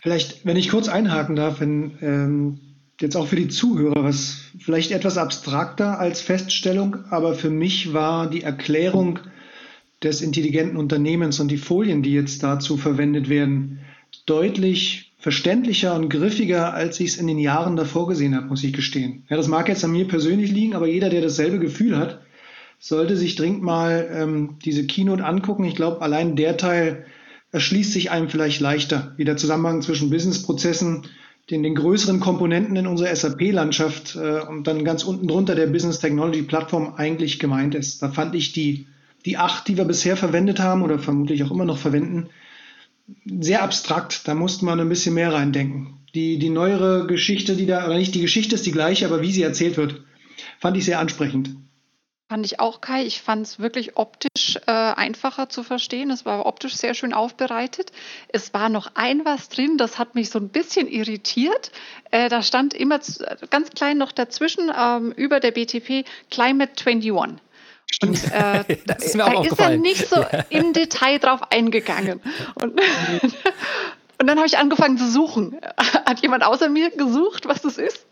[0.00, 2.60] Vielleicht, wenn ich kurz einhaken darf, wenn ähm,
[3.00, 8.28] jetzt auch für die Zuhörer, was vielleicht etwas abstrakter als Feststellung, aber für mich war
[8.28, 9.20] die Erklärung
[10.04, 13.80] des intelligenten Unternehmens und die Folien, die jetzt dazu verwendet werden,
[14.26, 18.74] deutlich verständlicher und griffiger, als ich es in den Jahren davor gesehen habe, muss ich
[18.74, 19.24] gestehen.
[19.30, 22.20] Ja, das mag jetzt an mir persönlich liegen, aber jeder, der dasselbe Gefühl hat,
[22.78, 25.64] sollte sich dringend mal ähm, diese Keynote angucken.
[25.64, 27.06] Ich glaube, allein der Teil
[27.52, 31.04] erschließt sich einem vielleicht leichter, wie der Zusammenhang zwischen Businessprozessen,
[31.50, 36.00] den, den größeren Komponenten in unserer SAP-Landschaft äh, und dann ganz unten drunter der Business
[36.00, 38.02] Technology Plattform eigentlich gemeint ist.
[38.02, 38.86] Da fand ich die,
[39.24, 42.28] die acht, die wir bisher verwendet haben oder vermutlich auch immer noch verwenden,
[43.26, 44.26] sehr abstrakt.
[44.28, 45.98] Da musste man ein bisschen mehr reindenken.
[46.14, 49.32] Die, die neuere Geschichte, die da, oder nicht die Geschichte ist die gleiche, aber wie
[49.32, 50.02] sie erzählt wird,
[50.60, 51.56] fand ich sehr ansprechend.
[52.30, 53.04] Fand ich auch, Kai.
[53.04, 56.10] Ich fand es wirklich optisch äh, einfacher zu verstehen.
[56.10, 57.92] Es war optisch sehr schön aufbereitet.
[58.28, 61.70] Es war noch ein was drin, das hat mich so ein bisschen irritiert.
[62.10, 62.98] Äh, da stand immer
[63.50, 67.43] ganz klein noch dazwischen ähm, über der BTP Climate 21.
[68.02, 68.30] Und äh,
[68.86, 70.44] da, ist, da ist er nicht so ja.
[70.50, 72.20] im Detail drauf eingegangen.
[72.54, 72.80] Und,
[74.20, 75.56] und dann habe ich angefangen zu suchen.
[76.06, 78.06] Hat jemand außer mir gesucht, was das ist?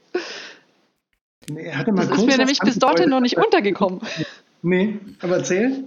[1.49, 4.01] Nee, hatte mal das ist mir nämlich bis dorthin noch nicht untergekommen.
[4.62, 5.85] Nee, aber erzähl.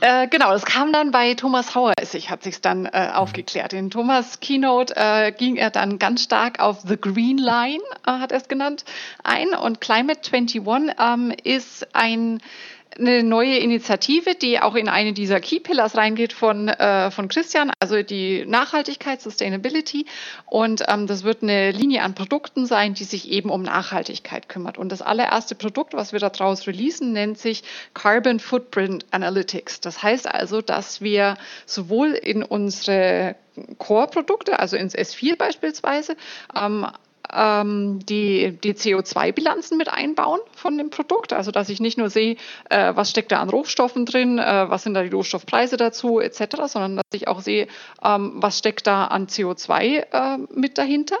[0.00, 3.72] Äh, genau, das kam dann bei Thomas Haueressig, hat sich dann äh, aufgeklärt.
[3.72, 8.32] In Thomas Keynote äh, ging er dann ganz stark auf The Green Line, äh, hat
[8.32, 8.84] er es genannt,
[9.24, 9.48] ein.
[9.48, 10.62] Und Climate 21
[10.98, 12.40] ähm, ist ein
[12.98, 17.70] eine neue Initiative, die auch in eine dieser Key Pillars reingeht von, äh, von Christian,
[17.80, 20.06] also die Nachhaltigkeit, Sustainability.
[20.46, 24.78] Und ähm, das wird eine Linie an Produkten sein, die sich eben um Nachhaltigkeit kümmert.
[24.78, 27.62] Und das allererste Produkt, was wir daraus releasen, nennt sich
[27.94, 29.80] Carbon Footprint Analytics.
[29.80, 33.36] Das heißt also, dass wir sowohl in unsere
[33.78, 36.16] Core-Produkte, also ins S4 beispielsweise,
[36.56, 36.86] ähm,
[37.32, 41.32] ähm, die, die CO2-Bilanzen mit einbauen von dem Produkt.
[41.32, 42.36] Also dass ich nicht nur sehe,
[42.68, 46.66] äh, was steckt da an Rohstoffen drin, äh, was sind da die Rohstoffpreise dazu etc.,
[46.66, 47.68] sondern dass ich auch sehe,
[48.04, 51.16] ähm, was steckt da an CO2 äh, mit dahinter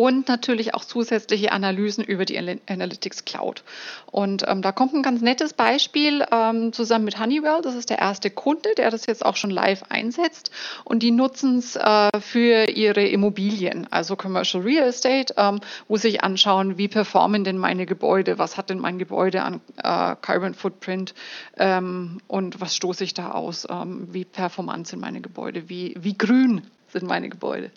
[0.00, 3.62] und natürlich auch zusätzliche Analysen über die Analytics Cloud.
[4.10, 7.60] Und ähm, da kommt ein ganz nettes Beispiel ähm, zusammen mit Honeywell.
[7.60, 10.52] Das ist der erste Kunde, der das jetzt auch schon live einsetzt.
[10.84, 16.12] Und die nutzen es äh, für ihre Immobilien, also Commercial Real Estate, ähm, wo sie
[16.12, 20.54] sich anschauen, wie performen denn meine Gebäude, was hat denn mein Gebäude an äh, Carbon
[20.54, 21.12] Footprint
[21.58, 26.16] ähm, und was stoße ich da aus, ähm, wie performant sind meine Gebäude, wie, wie
[26.16, 27.70] grün sind meine Gebäude.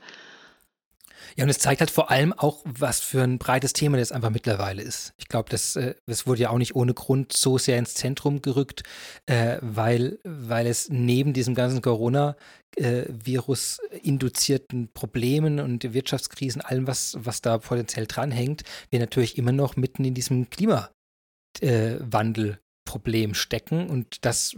[1.35, 4.29] Ja, und es zeigt halt vor allem auch, was für ein breites Thema das einfach
[4.29, 5.13] mittlerweile ist.
[5.17, 8.41] Ich glaube, das, äh, das wurde ja auch nicht ohne Grund so sehr ins Zentrum
[8.41, 8.83] gerückt,
[9.25, 12.35] äh, weil, weil es neben diesem ganzen Corona
[12.75, 19.51] äh, Virus induzierten Problemen und Wirtschaftskrisen, allem, was, was da potenziell dranhängt, wir natürlich immer
[19.51, 22.59] noch mitten in diesem Klimawandel
[22.93, 24.55] Problem stecken und das,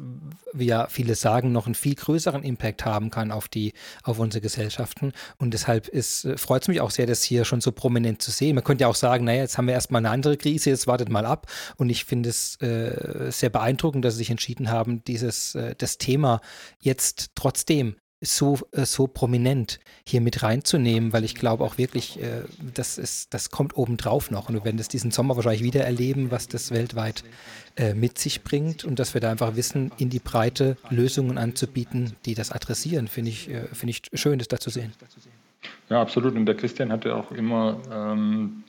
[0.52, 3.71] wie ja viele sagen, noch einen viel größeren Impact haben kann auf die,
[4.04, 5.13] auf unsere Gesellschaften.
[5.38, 8.56] Und deshalb äh, freut es mich auch sehr, das hier schon so prominent zu sehen.
[8.56, 11.08] Man könnte ja auch sagen, naja, jetzt haben wir erstmal eine andere Krise, jetzt wartet
[11.08, 11.48] mal ab.
[11.78, 15.98] Und ich finde es äh, sehr beeindruckend, dass sie sich entschieden haben, dieses, äh, das
[15.98, 16.41] Thema
[16.82, 22.43] jetzt trotzdem so, äh, so prominent hier mit reinzunehmen, weil ich glaube auch wirklich, äh,
[22.73, 24.49] das, ist, das kommt obendrauf noch.
[24.49, 27.23] Und wir werden das diesen Sommer wahrscheinlich wieder erleben, was das weltweit
[27.75, 32.13] äh, mit sich bringt und dass wir da einfach wissen, in die Breite Lösungen anzubieten,
[32.25, 34.93] die das adressieren, finde ich, find ich schön, das da zu sehen.
[35.89, 36.36] Ja, absolut.
[36.36, 38.63] Und der Christian hatte auch immer ähm,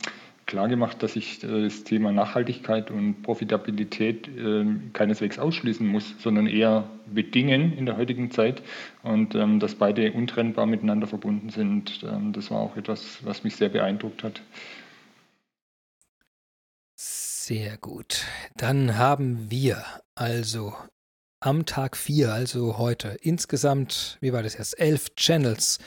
[0.46, 6.88] klargemacht, dass ich äh, das Thema Nachhaltigkeit und Profitabilität äh, keineswegs ausschließen muss, sondern eher
[7.06, 8.62] bedingen in der heutigen Zeit
[9.02, 12.04] und ähm, dass beide untrennbar miteinander verbunden sind.
[12.04, 14.40] Ähm, das war auch etwas, was mich sehr beeindruckt hat.
[16.94, 18.24] Sehr gut.
[18.56, 20.74] Dann haben wir also
[21.40, 25.78] am Tag 4, also heute, insgesamt, wie war das jetzt, elf Channels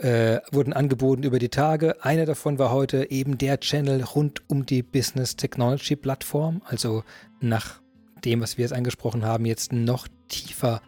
[0.00, 2.02] äh, wurden angeboten über die Tage.
[2.02, 7.04] Einer davon war heute eben der Channel rund um die Business Technology Plattform, also
[7.40, 7.80] nach
[8.24, 10.80] dem, was wir jetzt angesprochen haben, jetzt noch tiefer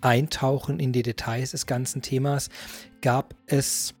[0.00, 2.50] eintauchen in die Details des ganzen Themas,
[3.00, 3.94] gab es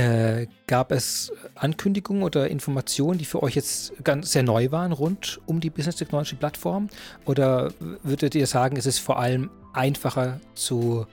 [0.00, 5.40] äh, gab es Ankündigungen oder Informationen, die für euch jetzt ganz sehr neu waren rund
[5.44, 6.88] um die Business Technology Plattform?
[7.26, 11.06] Oder würdet ihr sagen, es ist vor allem einfacher zu,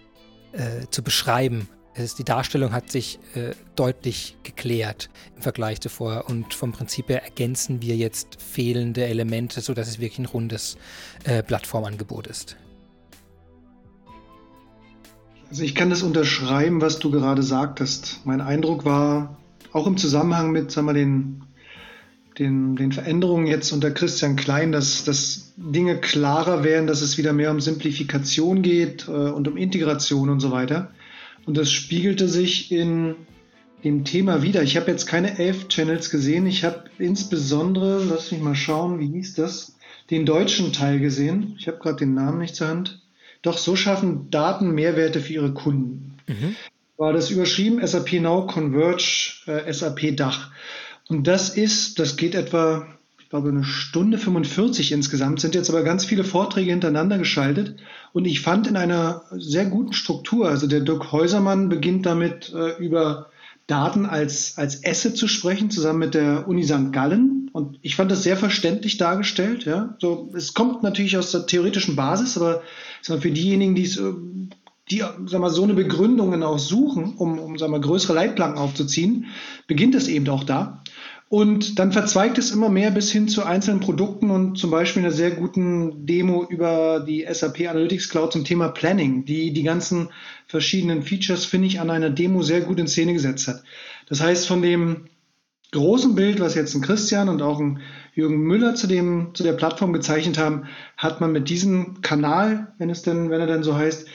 [0.53, 1.67] äh, zu beschreiben?
[1.95, 7.09] Ist, die Darstellung hat sich äh, deutlich geklärt im Vergleich zu vorher und vom Prinzip
[7.09, 10.77] her ergänzen wir jetzt fehlende Elemente, sodass es wirklich ein rundes
[11.23, 12.55] äh, Plattformangebot ist.
[15.49, 18.21] Also ich kann das unterschreiben, was du gerade sagtest.
[18.25, 19.37] Mein Eindruck war,
[19.71, 21.43] auch im Zusammenhang mit sagen wir, den,
[22.37, 27.31] den, den Veränderungen jetzt unter Christian Klein, dass, dass Dinge klarer werden, dass es wieder
[27.31, 30.91] mehr um Simplifikation geht äh, und um Integration und so weiter.
[31.45, 33.15] Und das spiegelte sich in
[33.85, 34.63] dem Thema wieder.
[34.63, 36.45] Ich habe jetzt keine elf Channels gesehen.
[36.45, 39.77] Ich habe insbesondere, lass mich mal schauen, wie hieß das,
[40.09, 41.55] den deutschen Teil gesehen.
[41.57, 43.01] Ich habe gerade den Namen nicht zur Hand.
[43.41, 46.17] Doch so schaffen Daten Mehrwerte für ihre Kunden.
[46.27, 46.55] Mhm.
[46.97, 50.51] War das überschrieben SAP Now Converge äh, SAP Dach.
[51.07, 52.87] Und das ist, das geht etwa,
[53.19, 57.75] ich glaube, eine Stunde 45 insgesamt, sind jetzt aber ganz viele Vorträge hintereinander geschaltet.
[58.13, 62.77] Und ich fand in einer sehr guten Struktur, also der Dirk Häusermann beginnt damit äh,
[62.83, 63.29] über
[63.67, 66.91] Daten als, als Asset zu sprechen, zusammen mit der Uni St.
[66.91, 67.49] Gallen.
[67.51, 69.65] Und ich fand das sehr verständlich dargestellt.
[69.65, 69.95] Ja.
[69.99, 72.61] So, es kommt natürlich aus der theoretischen Basis, aber
[73.01, 74.13] für diejenigen, die es äh,
[74.89, 79.25] die sag mal, so eine Begründungen auch suchen, um, um sag mal, größere Leitplanken aufzuziehen,
[79.67, 80.81] beginnt es eben auch da.
[81.29, 85.11] Und dann verzweigt es immer mehr bis hin zu einzelnen Produkten und zum Beispiel einer
[85.11, 90.09] sehr guten Demo über die SAP Analytics Cloud zum Thema Planning, die die ganzen
[90.47, 93.63] verschiedenen Features, finde ich, an einer Demo sehr gut in Szene gesetzt hat.
[94.07, 95.07] Das heißt, von dem
[95.73, 97.81] großen Bild, was jetzt ein Christian und auch ein
[98.15, 100.63] Jürgen Müller zu, dem, zu der Plattform gezeichnet haben,
[100.95, 104.07] hat man mit diesem Kanal, wenn es denn, wenn er denn so heißt,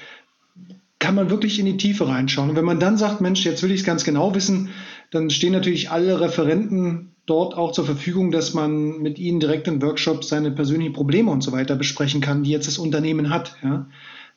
[0.99, 2.51] kann man wirklich in die Tiefe reinschauen.
[2.51, 4.71] Und wenn man dann sagt, Mensch, jetzt will ich es ganz genau wissen,
[5.13, 9.81] dann stehen natürlich alle Referenten dort auch zur Verfügung, dass man mit ihnen direkt in
[9.81, 13.55] Workshops seine persönlichen Probleme und so weiter besprechen kann, die jetzt das Unternehmen hat.
[13.63, 13.87] Ja.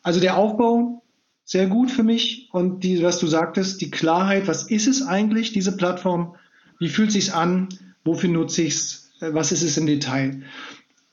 [0.04, 1.02] Also der Aufbau
[1.46, 5.54] sehr gut für mich und die, was du sagtest, die Klarheit, was ist es eigentlich,
[5.54, 6.36] diese Plattform,
[6.78, 7.70] wie fühlt sich's an,
[8.04, 10.44] wofür nutze ich es, was ist es im Detail,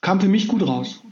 [0.00, 1.02] kam für mich gut raus.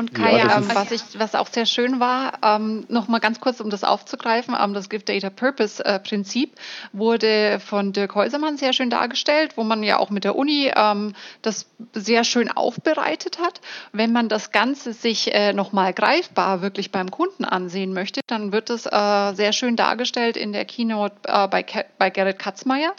[0.00, 3.60] Und Kai, ja, ähm, was, ich, was auch sehr schön war, ähm, nochmal ganz kurz,
[3.60, 6.54] um das aufzugreifen, ähm, das Give Data Purpose äh, Prinzip
[6.94, 11.12] wurde von Dirk Häusermann sehr schön dargestellt, wo man ja auch mit der Uni ähm,
[11.42, 13.60] das sehr schön aufbereitet hat.
[13.92, 18.70] Wenn man das Ganze sich äh, nochmal greifbar wirklich beim Kunden ansehen möchte, dann wird
[18.70, 21.62] es äh, sehr schön dargestellt in der Keynote äh, bei,
[21.98, 22.94] bei Gerrit Katzmeier,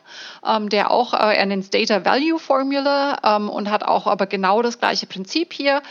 [0.47, 4.27] ähm, der auch, äh, er nennt es Data Value Formula ähm, und hat auch aber
[4.27, 5.81] genau das gleiche Prinzip hier.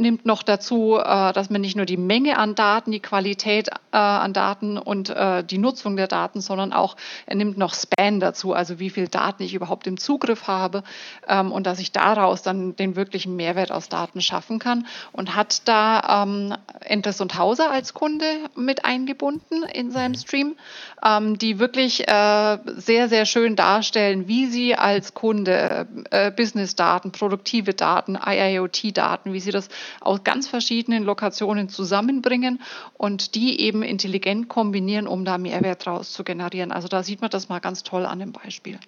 [0.00, 3.96] Nimmt noch dazu, äh, dass man nicht nur die Menge an Daten, die Qualität äh,
[3.96, 8.54] an Daten und äh, die Nutzung der Daten, sondern auch, er nimmt noch Span dazu,
[8.54, 10.84] also wie viel Daten ich überhaupt im Zugriff habe
[11.28, 15.68] ähm, und dass ich daraus dann den wirklichen Mehrwert aus Daten schaffen kann und hat
[15.68, 18.24] da ähm, Endres und Hauser als Kunde
[18.56, 20.56] mit eingebunden in seinem Stream,
[21.04, 27.74] ähm, die wirklich äh, sehr, sehr schön darstellen, wie sie als Kunde äh, Business-Daten, produktive
[27.74, 29.68] Daten, IIoT-Daten, wie sie das
[30.00, 32.60] aus ganz verschiedenen Lokationen zusammenbringen
[32.94, 36.72] und die eben intelligent kombinieren, um da Mehrwert draus zu generieren.
[36.72, 38.78] Also da sieht man das mal ganz toll an dem Beispiel.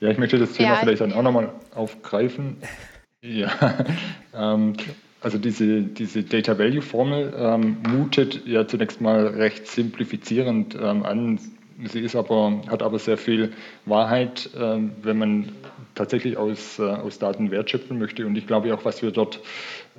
[0.00, 2.56] Ja, ich möchte das Thema ja, vielleicht dann auch nochmal aufgreifen.
[3.20, 3.84] Ja,
[4.34, 4.74] ähm,
[5.20, 11.40] also diese, diese Data Value Formel ähm, mutet ja zunächst mal recht simplifizierend ähm, an.
[11.84, 13.52] Sie ist aber, hat aber sehr viel
[13.86, 15.52] Wahrheit, äh, wenn man
[15.94, 18.26] tatsächlich aus, äh, aus Daten Wert schöpfen möchte.
[18.26, 19.40] Und ich glaube auch, was wir dort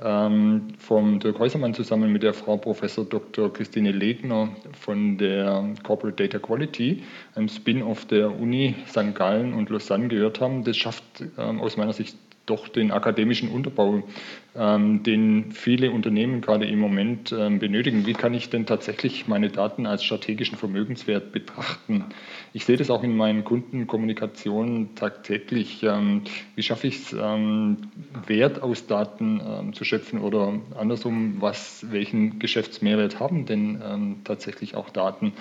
[0.04, 3.52] ähm, vom Dirk Häusermann zusammen mit der Frau Professor Dr.
[3.54, 7.04] Christine Legner von der Corporate Data Quality,
[7.36, 9.14] einem Spin-off der Uni St.
[9.14, 11.04] Gallen und Lausanne gehört haben, das schafft
[11.38, 14.04] ähm, aus meiner Sicht doch den akademischen Unterbau,
[14.56, 18.06] den viele Unternehmen gerade im Moment ähm, benötigen.
[18.06, 22.06] Wie kann ich denn tatsächlich meine Daten als strategischen Vermögenswert betrachten?
[22.54, 25.82] Ich sehe das auch in meinen Kundenkommunikationen tagtäglich.
[25.82, 26.22] Ähm,
[26.56, 27.78] wie schaffe ich es, ähm,
[28.28, 34.76] Wert aus Daten ähm, zu schöpfen oder andersrum, was, welchen Geschäftsmehrwert haben denn ähm, tatsächlich
[34.76, 35.34] auch Daten?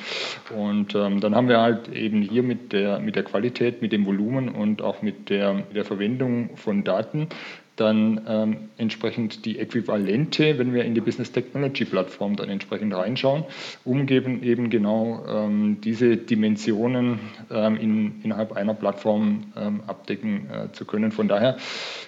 [0.57, 4.49] Und dann haben wir halt eben hier mit der, mit der Qualität, mit dem Volumen
[4.49, 7.28] und auch mit der, mit der Verwendung von Daten
[7.77, 13.45] dann ähm, entsprechend die Äquivalente, wenn wir in die Business Technology Plattform dann entsprechend reinschauen,
[13.85, 17.18] um eben, genau ähm, diese Dimensionen
[17.51, 21.12] ähm, in, innerhalb einer Plattform ähm, abdecken äh, zu können.
[21.12, 21.57] Von daher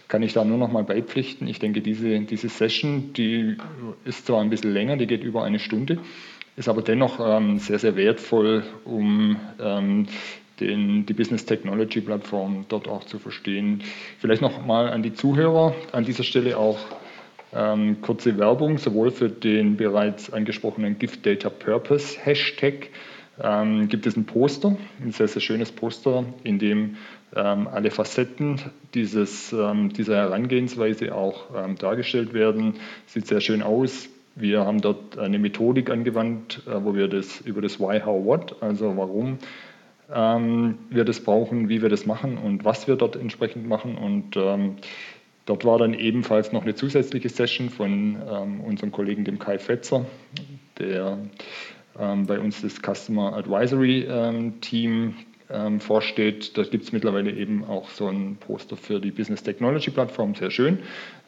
[0.09, 1.49] kann ich da nur noch mal beipflichten.
[1.49, 3.57] Ich denke, diese, diese Session, die
[4.05, 5.99] ist zwar ein bisschen länger, die geht über eine Stunde,
[6.57, 10.07] ist aber dennoch ähm, sehr, sehr wertvoll, um ähm,
[10.61, 13.82] den, die Business Technology Plattform dort auch zu verstehen.
[14.18, 16.78] Vielleicht noch mal an die Zuhörer an dieser Stelle auch
[17.52, 22.90] ähm, kurze Werbung, sowohl für den bereits angesprochenen Gift Data Purpose Hashtag
[23.42, 26.96] ähm, gibt es ein Poster, ein sehr, sehr schönes Poster, in dem
[27.34, 28.61] ähm, alle Facetten
[28.94, 32.74] dieses, ähm, dieser Herangehensweise auch ähm, dargestellt werden.
[33.07, 34.09] Sieht sehr schön aus.
[34.36, 38.57] Wir haben dort eine Methodik angewandt, äh, wo wir das über das Why, How, What,
[38.62, 39.38] also warum,
[40.12, 43.96] ähm, wir das brauchen, wie wir das machen und was wir dort entsprechend machen.
[43.96, 44.76] Und ähm,
[45.46, 50.05] dort war dann ebenfalls noch eine zusätzliche Session von ähm, unserem Kollegen, dem Kai Fetzer,
[50.78, 51.18] der
[51.98, 55.14] ähm, bei uns das Customer Advisory ähm, Team
[55.51, 56.57] ähm, vorsteht.
[56.57, 60.51] Da gibt es mittlerweile eben auch so ein Poster für die Business Technology Plattform, sehr
[60.51, 60.78] schön.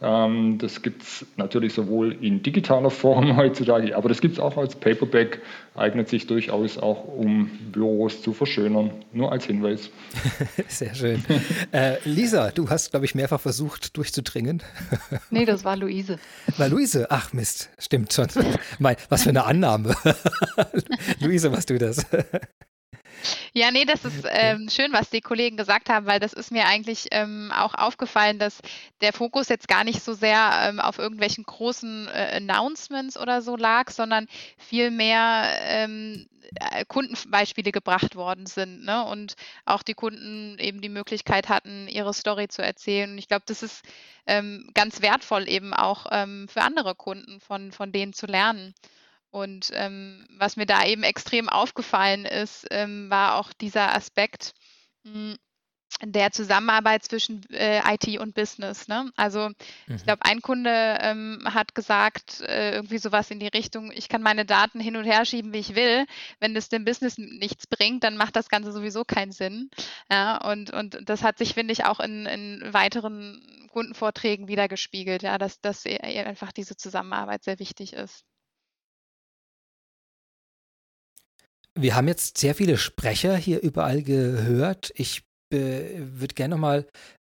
[0.03, 4.57] Ähm, das gibt es natürlich sowohl in digitaler Form heutzutage, aber das gibt es auch
[4.57, 5.41] als Paperback,
[5.75, 8.91] eignet sich durchaus auch, um Büros zu verschönern.
[9.13, 9.91] Nur als Hinweis.
[10.69, 11.25] sehr schön.
[11.73, 14.63] äh, Lisa, du hast, glaube ich, mehrfach versucht durchzudringen.
[15.31, 16.19] nee, das war Luise.
[16.57, 17.07] War Luise?
[17.11, 18.29] Ach Mist, stimmt schon.
[19.09, 19.95] was für eine Annahme.
[21.21, 22.07] Luise, was du das?
[23.53, 26.67] Ja, nee, das ist ähm, schön, was die Kollegen gesagt haben, weil das ist mir
[26.67, 28.61] eigentlich ähm, auch aufgefallen, dass
[29.01, 33.57] der Fokus jetzt gar nicht so sehr ähm, auf irgendwelchen großen äh, Announcements oder so
[33.57, 34.27] lag, sondern
[34.59, 39.05] vielmehr ähm, äh, Kundenbeispiele gebracht worden sind ne?
[39.05, 43.11] und auch die Kunden eben die Möglichkeit hatten, ihre Story zu erzählen.
[43.11, 43.85] Und ich glaube, das ist
[44.27, 48.75] ähm, ganz wertvoll eben auch ähm, für andere Kunden von, von denen zu lernen.
[49.37, 54.55] Und ähm, was mir da eben extrem aufgefallen ist, ähm, war auch dieser Aspekt
[55.05, 55.37] mh, hm,
[56.03, 58.89] der Zusammenarbeit zwischen äh, IT und Business.
[58.89, 59.11] Ne?
[59.15, 59.95] Also mhm.
[59.95, 60.71] ich glaube, ein Kunde
[61.03, 65.05] ähm, hat gesagt, äh, irgendwie sowas in die Richtung, ich kann meine Daten hin und
[65.05, 66.07] her schieben, wie ich will.
[66.41, 69.69] Wenn es dem Business nichts bringt, dann macht das Ganze sowieso keinen Sinn.
[70.11, 70.39] Ja?
[70.51, 75.37] Und, und das hat sich, finde ich, auch in, in weiteren Kundenvorträgen wieder gespiegelt, ja?
[75.37, 78.25] dass, dass e, einfach diese Zusammenarbeit sehr wichtig ist.
[81.79, 84.93] Wir haben jetzt sehr viele Sprecher hier überall gehört.
[84.95, 85.23] Ich
[85.53, 86.87] äh, würde gerne nochmal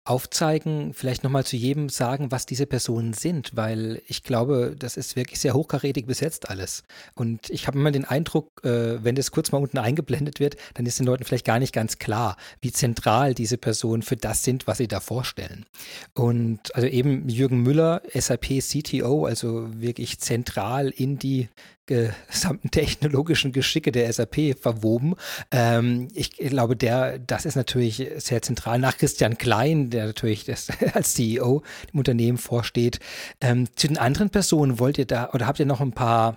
[0.07, 5.17] aufzeigen, vielleicht nochmal zu jedem sagen, was diese Personen sind, weil ich glaube, das ist
[5.17, 6.85] wirklich sehr hochkarätig besetzt alles.
[7.15, 10.87] Und ich habe immer den Eindruck, äh, wenn das kurz mal unten eingeblendet wird, dann
[10.87, 14.69] ist den Leuten vielleicht gar nicht ganz klar, wie zentral diese Personen für das sind,
[14.69, 15.67] was sie da vorstellen.
[16.15, 21.49] Und also eben Jürgen Müller, SAP CTO, also wirklich zentral in die
[21.87, 25.15] gesamten technologischen Geschicke der SAP verwoben.
[25.51, 28.79] Ähm, ich glaube, der, das ist natürlich sehr zentral.
[28.79, 31.63] Nach Christian Klein, der natürlich das, als CEO
[31.93, 33.01] im Unternehmen vorsteht.
[33.41, 36.37] Ähm, zu den anderen Personen wollt ihr da oder habt ihr noch ein paar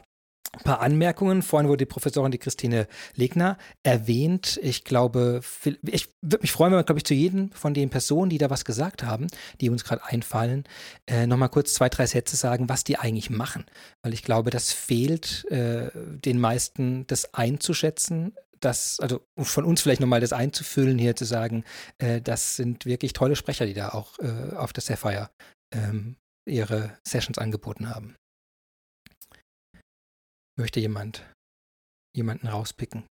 [0.53, 1.41] ein paar Anmerkungen.
[1.41, 4.59] Vorhin wurde die Professorin, die Christine Legner, erwähnt.
[4.63, 5.41] Ich glaube,
[5.83, 8.49] ich würde mich freuen, wenn wir, glaube ich, zu jedem von den Personen, die da
[8.49, 9.27] was gesagt haben,
[9.61, 10.63] die uns gerade einfallen,
[11.07, 13.65] äh, nochmal kurz zwei, drei Sätze sagen, was die eigentlich machen.
[14.01, 18.33] Weil ich glaube, das fehlt äh, den meisten, das einzuschätzen.
[18.59, 21.63] Das, also von uns vielleicht nochmal das einzufüllen, hier zu sagen,
[21.99, 24.17] äh, das sind wirklich tolle Sprecher, die da auch
[24.55, 25.29] auf der Sapphire
[25.73, 28.15] ähm, ihre Sessions angeboten haben.
[30.59, 31.25] Möchte jemand
[32.13, 33.07] jemanden rauspicken?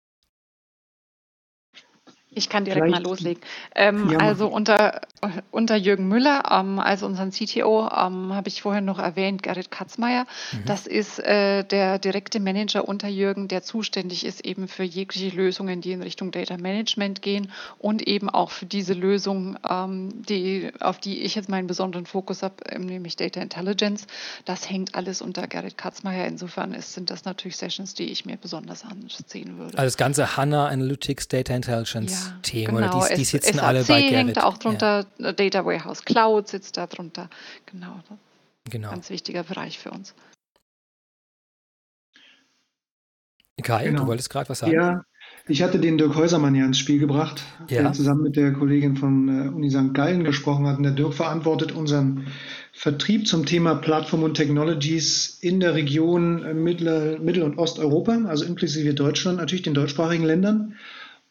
[2.34, 3.02] Ich kann direkt Vielleicht.
[3.04, 3.42] mal loslegen.
[3.74, 5.02] Ähm, ja, also unter,
[5.50, 10.26] unter Jürgen Müller, ähm, also unseren CTO, ähm, habe ich vorhin noch erwähnt, Gerrit Katzmeier.
[10.52, 10.64] Mhm.
[10.66, 15.80] Das ist äh, der direkte Manager unter Jürgen, der zuständig ist eben für jegliche Lösungen,
[15.80, 20.98] die in Richtung Data Management gehen und eben auch für diese Lösung, ähm, die, auf
[20.98, 24.06] die ich jetzt meinen besonderen Fokus habe, ähm, nämlich Data Intelligence.
[24.44, 26.26] Das hängt alles unter Gerrit Katzmeier.
[26.26, 29.78] Insofern ist, sind das natürlich Sessions, die ich mir besonders ansehen würde.
[29.78, 32.12] Also das ganze HANA Analytics, Data Intelligence.
[32.12, 32.23] Ja.
[32.42, 34.14] Themen genau, oder die, die sitzen SAC alle bei Gerrit.
[34.14, 35.32] hängt auch drunter, ja.
[35.32, 37.28] Data Warehouse Cloud sitzt da drunter.
[37.66, 38.00] Genau.
[38.70, 38.90] genau.
[38.90, 40.14] Ganz wichtiger Bereich für uns.
[43.62, 44.02] Kai, genau.
[44.02, 44.72] du wolltest gerade was sagen?
[44.72, 45.04] Ja,
[45.46, 47.82] ich hatte den Dirk Häusermann ja ins Spiel gebracht, ja.
[47.82, 49.92] der zusammen mit der Kollegin von äh, Uni St.
[49.92, 50.78] Gallen gesprochen hat.
[50.78, 52.28] Und der Dirk verantwortet unseren
[52.72, 58.44] Vertrieb zum Thema Plattform und Technologies in der Region äh, Mittel-, Mittel und Osteuropa, also
[58.44, 60.76] inklusive Deutschland, natürlich den deutschsprachigen Ländern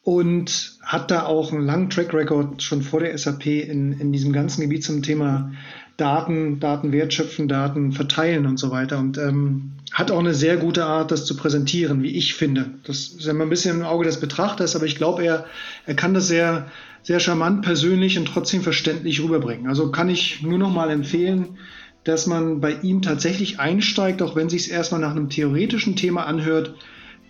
[0.04, 4.32] und hat da auch einen langen Track Record schon vor der SAP in, in diesem
[4.32, 5.52] ganzen Gebiet zum Thema
[5.96, 8.98] Daten, Daten wertschöpfen, Daten verteilen und so weiter.
[8.98, 12.70] Und ähm, hat auch eine sehr gute Art, das zu präsentieren, wie ich finde.
[12.84, 15.46] Das ist immer ein bisschen im Auge des Betrachters, aber ich glaube, er,
[15.86, 16.66] er kann das sehr,
[17.02, 19.68] sehr charmant, persönlich und trotzdem verständlich rüberbringen.
[19.68, 21.58] Also kann ich nur noch mal empfehlen,
[22.02, 26.26] dass man bei ihm tatsächlich einsteigt, auch wenn sich es erstmal nach einem theoretischen Thema
[26.26, 26.74] anhört.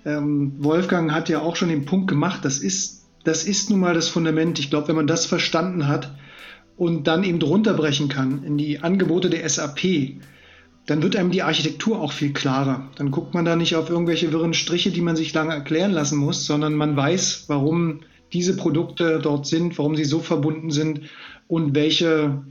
[0.05, 3.95] Ähm, Wolfgang hat ja auch schon den Punkt gemacht, das ist, das ist nun mal
[3.95, 4.59] das Fundament.
[4.59, 6.15] Ich glaube, wenn man das verstanden hat
[6.77, 10.19] und dann eben drunter brechen kann in die Angebote der SAP,
[10.87, 12.91] dann wird einem die Architektur auch viel klarer.
[12.97, 16.19] Dann guckt man da nicht auf irgendwelche wirren Striche, die man sich lange erklären lassen
[16.19, 18.01] muss, sondern man weiß, warum
[18.33, 21.03] diese Produkte dort sind, warum sie so verbunden sind
[21.49, 22.43] und welche,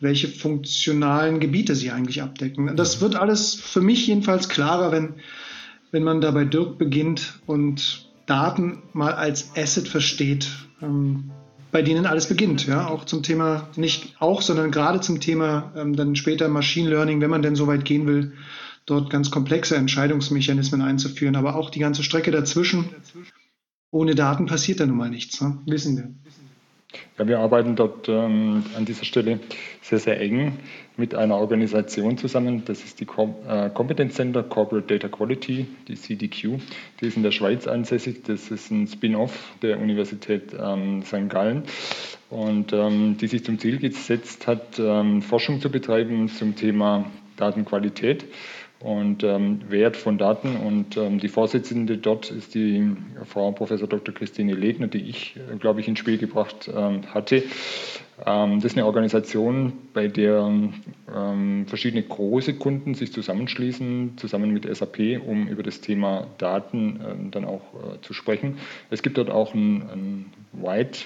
[0.00, 2.76] welche funktionalen Gebiete sie eigentlich abdecken.
[2.76, 5.14] Das wird alles für mich jedenfalls klarer, wenn,
[5.90, 10.50] wenn man da bei Dirk beginnt und Daten mal als Asset versteht.
[10.82, 11.30] Ähm,
[11.70, 15.94] bei denen alles beginnt, ja, auch zum Thema, nicht auch, sondern gerade zum Thema ähm,
[15.94, 18.32] dann später Machine Learning, wenn man denn so weit gehen will,
[18.86, 22.86] dort ganz komplexe Entscheidungsmechanismen einzuführen, aber auch die ganze Strecke dazwischen.
[23.90, 25.58] Ohne Daten passiert da nun mal nichts, ne?
[25.66, 26.14] wissen wir.
[27.18, 29.40] Ja, wir arbeiten dort ähm, an dieser Stelle
[29.82, 30.58] sehr, sehr eng
[30.96, 32.62] mit einer Organisation zusammen.
[32.64, 36.58] Das ist die Com äh, Competence Center Corporate Data Quality, die CDQ.
[37.00, 38.22] Die ist in der Schweiz ansässig.
[38.24, 41.28] Das ist ein Spin-off der Universität ähm, St.
[41.28, 41.64] Gallen
[42.30, 47.04] und ähm, die sich zum Ziel gesetzt hat, ähm, Forschung zu betreiben zum Thema
[47.36, 48.24] Datenqualität
[48.80, 50.56] und ähm, Wert von Daten.
[50.56, 54.14] Und ähm, die Vorsitzende dort ist die Frau Professor Dr.
[54.14, 57.42] Christine Legner, die ich, äh, glaube ich, ins Spiel gebracht ähm, hatte.
[58.24, 60.50] Ähm, das ist eine Organisation, bei der
[61.14, 67.30] ähm, verschiedene große Kunden sich zusammenschließen, zusammen mit SAP, um über das Thema Daten ähm,
[67.30, 68.58] dann auch äh, zu sprechen.
[68.90, 71.00] Es gibt dort auch ein, ein White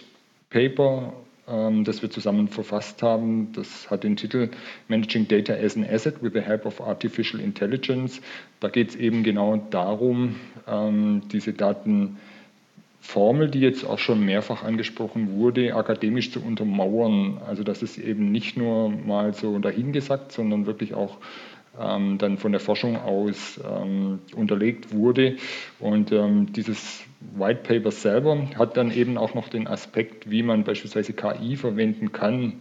[0.51, 1.15] Paper
[1.49, 3.53] ähm, das wir zusammen verfasst haben.
[3.53, 4.51] Das hat den Titel
[4.89, 8.21] Managing Data as an Asset with the Help of Artificial Intelligence.
[8.61, 10.37] Da geht es eben genau darum,
[10.69, 17.39] ähm, diese Datenformel, die jetzt auch schon mehrfach angesprochen wurde, akademisch zu untermauern.
[17.47, 21.19] Also dass es eben nicht nur mal so dahingesagt, sondern wirklich auch
[21.79, 25.37] ähm, dann von der Forschung aus ähm, unterlegt wurde.
[25.79, 27.03] Und ähm, dieses
[27.35, 32.13] White Paper selber hat dann eben auch noch den Aspekt, wie man beispielsweise KI verwenden
[32.13, 32.61] kann,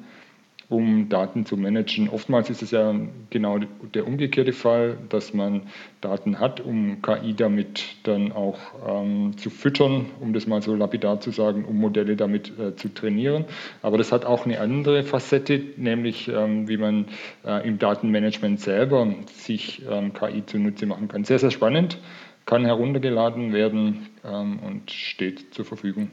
[0.71, 2.07] um Daten zu managen.
[2.07, 2.95] Oftmals ist es ja
[3.29, 3.59] genau
[3.93, 5.63] der umgekehrte Fall, dass man
[5.99, 8.57] Daten hat, um KI damit dann auch
[8.87, 12.87] ähm, zu füttern, um das mal so lapidar zu sagen, um Modelle damit äh, zu
[12.87, 13.43] trainieren.
[13.81, 17.07] Aber das hat auch eine andere Facette, nämlich ähm, wie man
[17.45, 21.25] äh, im Datenmanagement selber sich ähm, KI zunutze machen kann.
[21.25, 21.99] Sehr, sehr spannend,
[22.45, 26.09] kann heruntergeladen werden ähm, und steht zur Verfügung.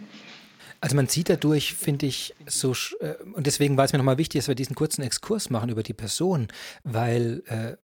[0.81, 4.41] Also man sieht dadurch, finde ich, so, äh, und deswegen war es mir nochmal wichtig,
[4.41, 6.49] dass wir diesen kurzen Exkurs machen über die Person,
[6.85, 7.77] weil äh,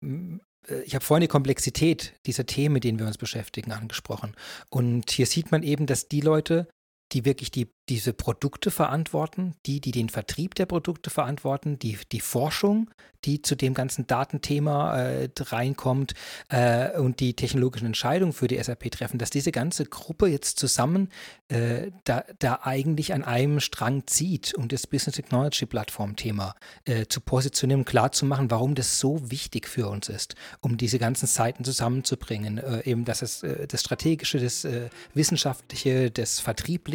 [0.68, 4.34] äh, ich habe vorhin die Komplexität dieser Themen, mit denen wir uns beschäftigen, angesprochen.
[4.70, 6.68] Und hier sieht man eben, dass die Leute,
[7.12, 12.20] die wirklich die diese Produkte verantworten, die, die den Vertrieb der Produkte verantworten, die, die
[12.20, 12.90] Forschung,
[13.24, 16.14] die zu dem ganzen Datenthema äh, reinkommt
[16.50, 21.10] äh, und die technologischen Entscheidungen für die SAP treffen, dass diese ganze Gruppe jetzt zusammen
[21.48, 27.06] äh, da, da eigentlich an einem Strang zieht, um das Business Technology Plattform Thema äh,
[27.06, 31.26] zu positionieren, klar zu machen, warum das so wichtig für uns ist, um diese ganzen
[31.26, 34.66] Seiten zusammenzubringen, äh, eben dass es äh, das Strategische, das
[35.14, 36.93] Wissenschaftliche, das Vertriebliche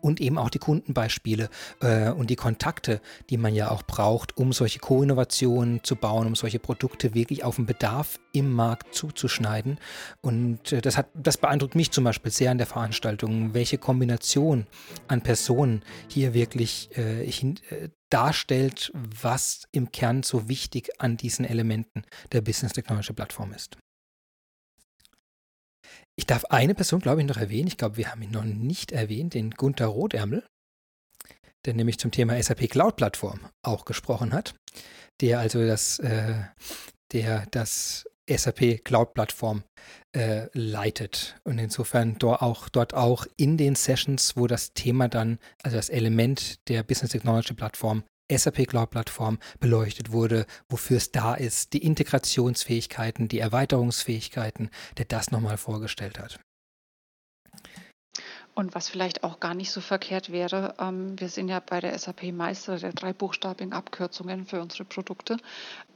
[0.00, 1.48] und eben auch die Kundenbeispiele
[1.80, 6.34] äh, und die Kontakte, die man ja auch braucht, um solche Co-Innovationen zu bauen, um
[6.34, 9.78] solche Produkte wirklich auf den Bedarf im Markt zuzuschneiden.
[10.20, 14.66] Und äh, das, hat, das beeindruckt mich zum Beispiel sehr an der Veranstaltung, welche Kombination
[15.08, 21.44] an Personen hier wirklich äh, hin, äh, darstellt, was im Kern so wichtig an diesen
[21.44, 23.78] Elementen der Business Technology Plattform ist.
[26.20, 27.68] Ich darf eine Person, glaube ich, noch erwähnen.
[27.68, 30.44] Ich glaube, wir haben ihn noch nicht erwähnt, den Gunther Rothärmel,
[31.64, 34.54] der nämlich zum Thema SAP Cloud Plattform auch gesprochen hat,
[35.22, 36.34] der also das, äh,
[37.12, 39.64] der das SAP Cloud Plattform
[40.14, 45.38] äh, leitet und insofern dort auch, dort auch in den Sessions, wo das Thema dann,
[45.62, 48.04] also das Element der Business Technology Plattform
[48.36, 55.30] SAP Cloud Plattform beleuchtet wurde, wofür es da ist, die Integrationsfähigkeiten, die Erweiterungsfähigkeiten, der das
[55.30, 56.40] nochmal vorgestellt hat.
[58.60, 61.98] Und was vielleicht auch gar nicht so verkehrt wäre, ähm, wir sind ja bei der
[61.98, 65.38] SAP Meister der dreibuchstabigen Abkürzungen für unsere Produkte.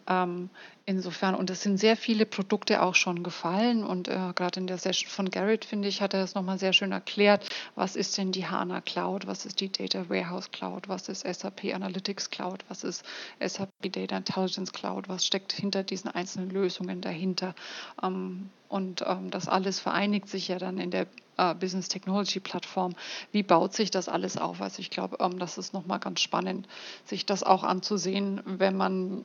[0.09, 0.49] Ähm,
[0.87, 3.85] insofern, und es sind sehr viele Produkte auch schon gefallen.
[3.85, 6.73] Und äh, gerade in der Session von Garrett, finde ich, hat er das nochmal sehr
[6.73, 7.47] schön erklärt.
[7.75, 9.27] Was ist denn die HANA Cloud?
[9.27, 10.89] Was ist die Data Warehouse Cloud?
[10.89, 12.65] Was ist SAP Analytics Cloud?
[12.69, 13.05] Was ist
[13.47, 15.11] SAP Data Intelligence Cloud?
[15.11, 17.55] Was steckt hinter diesen einzelnen Lösungen dahinter?
[18.03, 21.07] Ähm, und ähm, das alles vereinigt sich ja dann in der
[21.37, 22.95] äh, Business Technology Plattform.
[23.33, 24.61] Wie baut sich das alles auf?
[24.61, 26.69] Also ich glaube, ähm, das ist nochmal ganz spannend,
[27.05, 29.25] sich das auch anzusehen, wenn man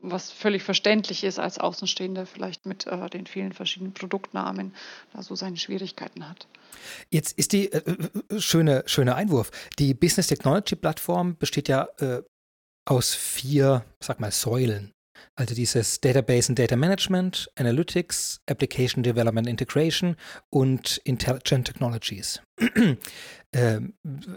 [0.00, 4.74] was völlig verständlich ist als Außenstehender, vielleicht mit äh, den vielen verschiedenen Produktnamen,
[5.12, 6.46] da so seine Schwierigkeiten hat.
[7.10, 7.82] Jetzt ist die äh,
[8.30, 9.50] äh schöne, schöne Einwurf.
[9.78, 12.22] Die Business Technology Plattform besteht ja äh,
[12.84, 14.92] aus vier, sag mal, Säulen.
[15.34, 20.16] Also dieses Database and Data Management, Analytics, Application Development Integration
[20.50, 22.40] und Intelligent Technologies.
[23.52, 23.94] ähm,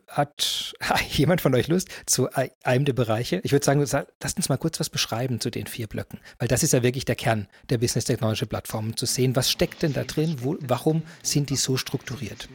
[0.07, 0.73] hat,
[1.09, 2.29] jemand von euch Lust zu
[2.63, 3.41] einem der Bereiche?
[3.43, 3.85] Ich würde sagen,
[4.21, 7.05] lasst uns mal kurz was beschreiben zu den vier Blöcken, weil das ist ja wirklich
[7.05, 11.03] der Kern der Business Technology Plattform, zu sehen, was steckt denn da drin, wo, warum
[11.23, 12.47] sind die so strukturiert?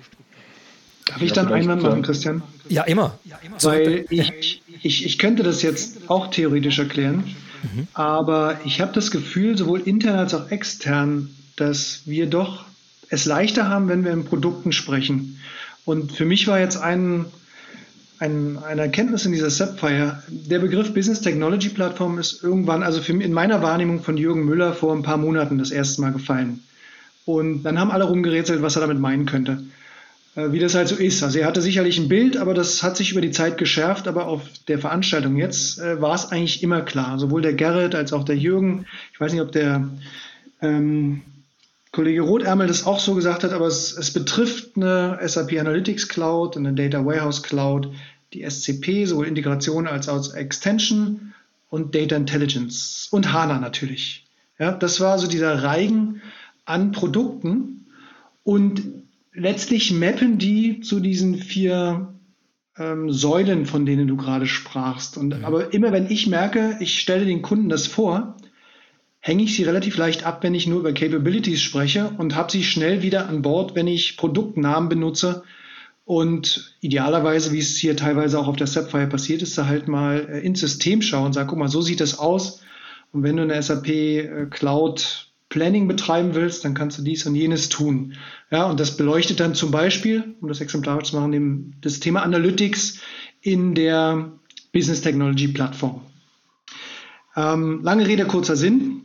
[1.07, 2.43] Darf ich dann Einwand machen, Christian?
[2.69, 3.19] Ja, immer.
[3.63, 7.37] Weil ich, ich, ich könnte das jetzt auch theoretisch erklären.
[7.75, 7.89] Mhm.
[7.95, 12.65] Aber ich habe das Gefühl, sowohl intern als auch extern, dass wir doch
[13.09, 15.39] es leichter haben, wenn wir in Produkten sprechen.
[15.85, 17.27] Und für mich war jetzt ein,
[18.19, 23.13] ein, eine Erkenntnis in dieser Sapphire, der Begriff Business Technology Plattform ist irgendwann, also für,
[23.13, 26.63] in meiner Wahrnehmung von Jürgen Müller vor ein paar Monaten das erste Mal gefallen.
[27.25, 29.63] Und dann haben alle rumgerätselt, was er damit meinen könnte.
[30.37, 31.23] Äh, wie das halt so ist.
[31.23, 34.07] Also er hatte sicherlich ein Bild, aber das hat sich über die Zeit geschärft.
[34.07, 37.19] Aber auf der Veranstaltung jetzt äh, war es eigentlich immer klar.
[37.19, 38.87] Sowohl der Gerrit als auch der Jürgen.
[39.13, 39.89] Ich weiß nicht, ob der
[40.61, 41.23] ähm,
[41.91, 46.57] Kollege Rothärmel das auch so gesagt hat, aber es, es, betrifft eine SAP Analytics Cloud,
[46.57, 47.89] eine Data Warehouse Cloud,
[48.35, 51.33] die SCP, sowohl Integration als auch Extension
[51.71, 54.27] und Data Intelligence und HANA natürlich.
[54.59, 56.21] Ja, das war so dieser Reigen
[56.67, 57.87] an Produkten
[58.45, 58.83] und
[59.37, 62.15] letztlich mappen die zu diesen vier
[62.79, 65.17] ähm, Säulen, von denen du gerade sprachst.
[65.17, 65.47] Und, ja.
[65.47, 68.37] Aber immer wenn ich merke, ich stelle den Kunden das vor,
[69.21, 72.65] hänge ich sie relativ leicht ab, wenn ich nur über Capabilities spreche und habe sie
[72.65, 75.43] schnell wieder an Bord, wenn ich Produktnamen benutze
[76.05, 80.29] und idealerweise, wie es hier teilweise auch auf der Sapphire passiert ist, da halt mal
[80.31, 82.61] äh, ins System schauen und sagen, guck mal, so sieht das aus.
[83.13, 87.35] Und wenn du eine SAP äh, Cloud Planning betreiben willst, dann kannst du dies und
[87.35, 88.15] jenes tun.
[88.51, 93.01] Ja, und das beleuchtet dann zum Beispiel, um das exemplarisch zu machen, das Thema Analytics
[93.41, 94.33] in der
[94.73, 96.03] Business Technology Plattform.
[97.37, 99.05] Ähm, lange Rede, kurzer Sinn.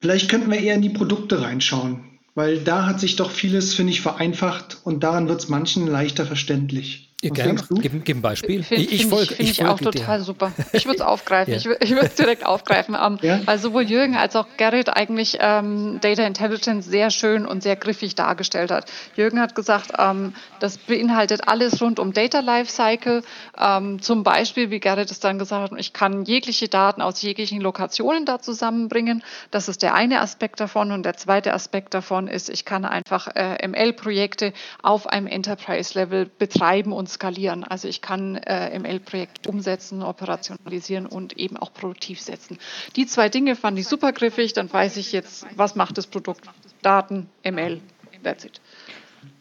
[0.00, 3.92] Vielleicht könnten wir eher in die Produkte reinschauen, weil da hat sich doch vieles, finde
[3.92, 7.11] ich, vereinfacht und daran wird es manchen leichter verständlich.
[7.30, 7.62] Gerne.
[7.80, 8.64] Gib, gib, ein Beispiel.
[8.64, 10.24] Find, ich, ich folge find ich, ich auch total dir.
[10.24, 10.50] super.
[10.72, 11.52] Ich würde es aufgreifen.
[11.52, 11.58] ja.
[11.58, 12.96] Ich, ich würde es direkt aufgreifen.
[12.96, 13.40] Um, ja?
[13.44, 18.16] Weil sowohl Jürgen als auch Gerrit eigentlich ähm, Data Intelligence sehr schön und sehr griffig
[18.16, 18.90] dargestellt hat.
[19.14, 23.22] Jürgen hat gesagt, ähm, das beinhaltet alles rund um Data Lifecycle.
[23.56, 27.60] Ähm, zum Beispiel, wie Gerrit es dann gesagt hat, ich kann jegliche Daten aus jeglichen
[27.60, 29.22] Lokationen da zusammenbringen.
[29.52, 30.90] Das ist der eine Aspekt davon.
[30.90, 34.52] Und der zweite Aspekt davon ist, ich kann einfach äh, ML-Projekte
[34.82, 37.64] auf einem Enterprise-Level betreiben und skalieren.
[37.64, 42.58] Also ich kann äh, ML-Projekt umsetzen, operationalisieren und eben auch produktiv setzen.
[42.96, 44.52] Die zwei Dinge fand ich super griffig.
[44.52, 46.46] Dann weiß ich jetzt, was macht das Produkt?
[46.82, 47.80] Daten, ML,
[48.22, 48.60] that's it.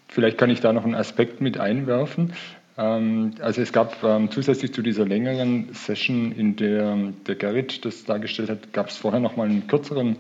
[0.08, 2.34] Vielleicht kann ich da noch einen Aspekt mit einwerfen.
[2.78, 8.04] Ähm, also es gab ähm, zusätzlich zu dieser längeren Session, in der der Gerrit das
[8.06, 10.18] dargestellt hat, gab es vorher noch mal einen kürzeren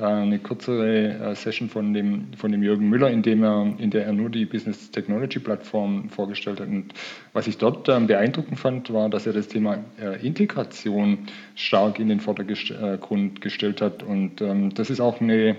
[0.00, 4.06] eine kürzere äh, Session von dem, von dem Jürgen Müller, in, dem er, in der
[4.06, 6.68] er nur die Business Technology Plattform vorgestellt hat.
[6.68, 6.94] Und
[7.32, 12.08] was ich dort ähm, beeindruckend fand, war, dass er das Thema äh, Integration stark in
[12.08, 14.02] den Vordergrund gestellt hat.
[14.02, 15.56] Und ähm, das ist auch eine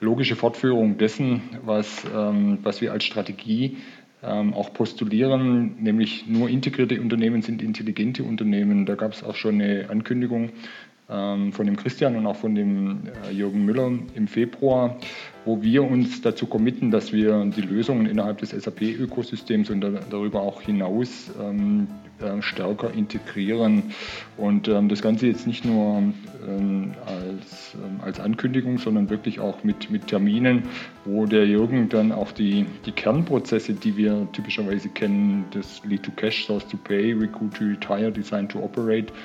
[0.00, 3.76] logische Fortführung dessen, was, ähm, was wir als Strategie
[4.22, 8.84] auch postulieren, nämlich nur integrierte Unternehmen sind intelligente Unternehmen.
[8.84, 10.50] Da gab es auch schon eine Ankündigung
[11.10, 14.96] von dem Christian und auch von dem äh, Jürgen Müller im Februar,
[15.44, 20.60] wo wir uns dazu committen, dass wir die Lösungen innerhalb des SAP-Ökosystems und darüber auch
[20.62, 21.88] hinaus ähm,
[22.20, 23.82] äh, stärker integrieren.
[24.36, 26.02] Und ähm, das Ganze jetzt nicht nur
[27.06, 30.62] als, als Ankündigung, sondern wirklich auch mit, mit Terminen,
[31.04, 36.10] wo der Jürgen dann auch die, die Kernprozesse, die wir typischerweise kennen, das Lead to
[36.12, 39.16] Cash, Source to Pay, Recruit to Retire, Design to Operate, ähm,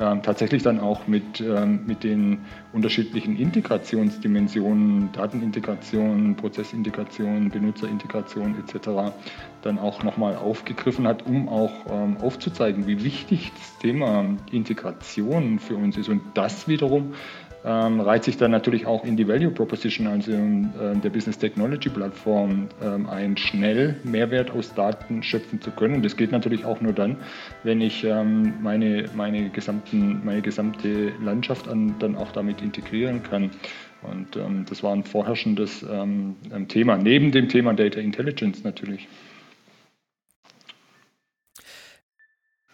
[0.00, 2.38] tatsächlich dann auch mit, ähm, mit den
[2.72, 9.12] unterschiedlichen Integrationsdimensionen, Datenintegration, Prozessintegration, Benutzerintegration etc.
[9.60, 15.76] dann auch nochmal aufgegriffen hat, um auch ähm, aufzuzeigen, wie wichtig das Thema Integration für
[15.76, 17.12] uns ist und das wiederum
[17.64, 21.88] ähm, reiht sich dann natürlich auch in die Value Proposition, also äh, der Business Technology
[21.90, 26.02] Plattform ähm, ein, schnell Mehrwert aus Daten schöpfen zu können.
[26.02, 27.16] Das geht natürlich auch nur dann,
[27.62, 33.50] wenn ich ähm, meine, meine, gesamten, meine gesamte Landschaft an, dann auch damit integrieren kann.
[34.02, 36.36] Und ähm, das war ein vorherrschendes ähm,
[36.68, 39.06] Thema, neben dem Thema Data Intelligence natürlich.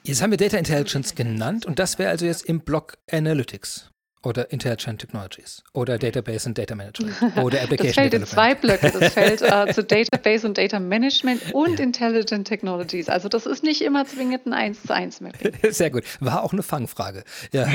[0.05, 3.91] Jetzt haben wir Data Intelligence genannt und das wäre also jetzt im Block Analytics.
[4.23, 8.91] Oder Intelligent Technologies oder Database und Data Management oder Application Das fällt in zwei Blöcke.
[8.91, 11.85] Das fällt äh, zu Database und Data Management und ja.
[11.85, 13.09] Intelligent Technologies.
[13.09, 15.53] Also das ist nicht immer zwingend ein 1 zu 1 Mapping.
[15.71, 16.05] Sehr gut.
[16.21, 17.23] War auch eine Fangfrage.
[17.53, 17.67] Ja.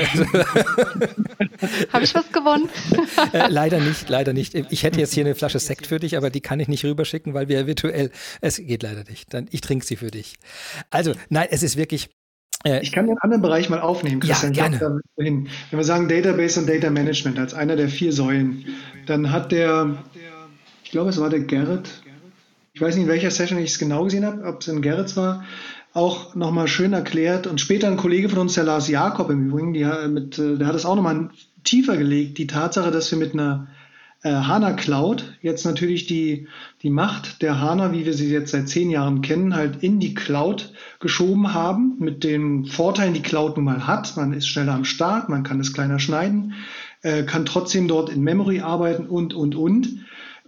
[1.93, 2.69] Habe ich was gewonnen?
[3.33, 4.53] äh, leider nicht, leider nicht.
[4.55, 7.33] Ich hätte jetzt hier eine Flasche Sekt für dich, aber die kann ich nicht rüberschicken,
[7.33, 8.11] weil wir virtuell,
[8.41, 9.33] es geht leider nicht.
[9.33, 10.35] Dann, ich trinke sie für dich.
[10.89, 12.09] Also, nein, es ist wirklich,
[12.63, 14.53] ich kann den anderen Bereich mal aufnehmen, Christian.
[14.53, 15.01] Ja, gerne.
[15.15, 18.65] Wenn wir sagen Database und Data Management als einer der vier Säulen,
[19.05, 19.97] dann hat der,
[20.83, 21.89] ich glaube, es war der Gerrit,
[22.73, 25.17] ich weiß nicht, in welcher Session ich es genau gesehen habe, ob es in Gerrits
[25.17, 25.43] war,
[25.93, 29.73] auch nochmal schön erklärt und später ein Kollege von uns, der Lars Jakob im Übrigen,
[29.73, 31.29] die, mit, äh, der hat es auch nochmal
[31.63, 33.67] tiefer gelegt, die Tatsache, dass wir mit einer
[34.23, 36.47] äh, HANA Cloud jetzt natürlich die,
[36.83, 40.13] die Macht der HANA, wie wir sie jetzt seit zehn Jahren kennen, halt in die
[40.13, 44.15] Cloud geschoben haben, mit den Vorteilen, die Cloud nun mal hat.
[44.17, 46.53] Man ist schneller am Start, man kann es kleiner schneiden,
[47.01, 49.89] äh, kann trotzdem dort in Memory arbeiten und, und, und.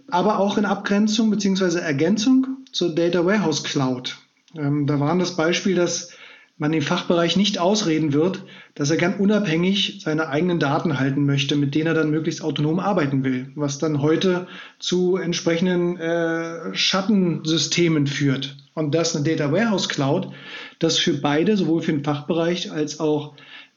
[0.08, 4.18] Aber auch in Abgrenzung beziehungsweise Ergänzung zur Data Warehouse Cloud.
[4.56, 6.13] Ähm, da war das Beispiel, dass
[6.56, 8.44] man den Fachbereich nicht ausreden wird,
[8.74, 12.78] dass er gern unabhängig seine eigenen Daten halten möchte, mit denen er dann möglichst autonom
[12.78, 14.46] arbeiten will, was dann heute
[14.78, 18.56] zu entsprechenden äh, Schattensystemen führt.
[18.74, 20.30] Und das eine Data Warehouse Cloud,
[20.78, 23.34] das für beide, sowohl für den Fachbereich als auch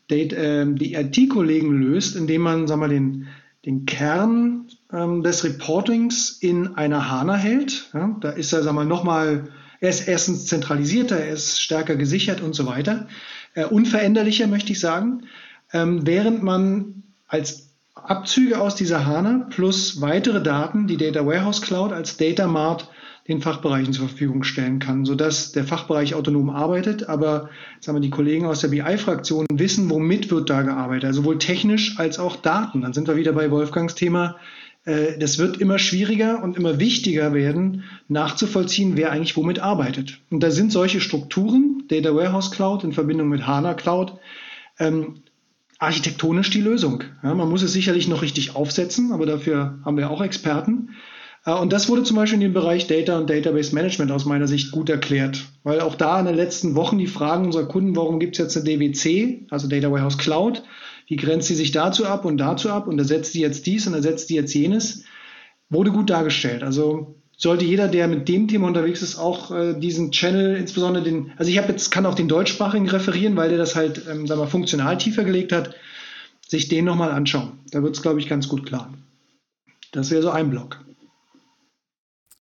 [0.07, 3.27] Data, äh, die IT-Kollegen löst, indem man sagen wir, den,
[3.65, 7.89] den Kern ähm, des Reportings in einer HANA hält.
[7.93, 9.49] Ja, da ist er sagen wir, nochmal
[9.79, 13.07] er ist erstens zentralisierter, er ist stärker gesichert und so weiter.
[13.53, 15.23] Äh, unveränderlicher, möchte ich sagen.
[15.73, 21.91] Ähm, während man als Abzüge aus dieser HANA plus weitere Daten die Data Warehouse Cloud
[21.91, 22.89] als Data Mart
[23.27, 27.49] den Fachbereichen zur Verfügung stellen kann, sodass der Fachbereich autonom arbeitet, aber
[27.81, 31.99] sagen wir, die Kollegen aus der BI-Fraktion wissen, womit wird da gearbeitet, also sowohl technisch
[31.99, 32.81] als auch Daten.
[32.81, 34.37] Dann sind wir wieder bei Wolfgangs Thema
[34.87, 40.19] äh, das wird immer schwieriger und immer wichtiger werden, nachzuvollziehen, wer eigentlich womit arbeitet.
[40.31, 44.13] Und da sind solche Strukturen, Data Warehouse Cloud in Verbindung mit HANA Cloud,
[44.79, 45.15] ähm,
[45.77, 47.03] architektonisch die Lösung.
[47.21, 50.91] Ja, man muss es sicherlich noch richtig aufsetzen, aber dafür haben wir auch Experten.
[51.45, 54.47] Äh, und das wurde zum Beispiel in dem Bereich Data und Database Management aus meiner
[54.47, 58.21] Sicht gut erklärt, weil auch da in den letzten Wochen die Fragen unserer Kunden, warum
[58.21, 60.63] gibt es jetzt eine DWC, also Data Warehouse Cloud,
[61.07, 63.93] wie grenzt sie sich dazu ab und dazu ab und ersetzt sie jetzt dies und
[63.93, 65.03] ersetzt sie jetzt jenes,
[65.69, 66.63] wurde gut dargestellt.
[66.63, 71.31] Also sollte jeder, der mit dem Thema unterwegs ist, auch äh, diesen Channel, insbesondere den,
[71.37, 74.41] also ich habe jetzt, kann auch den deutschsprachigen referieren, weil der das halt, ähm, sagen
[74.41, 75.75] wir, funktional tiefer gelegt hat,
[76.47, 77.59] sich den nochmal anschauen.
[77.71, 78.93] Da wird es, glaube ich, ganz gut klar.
[79.91, 80.83] Das wäre so ein Block.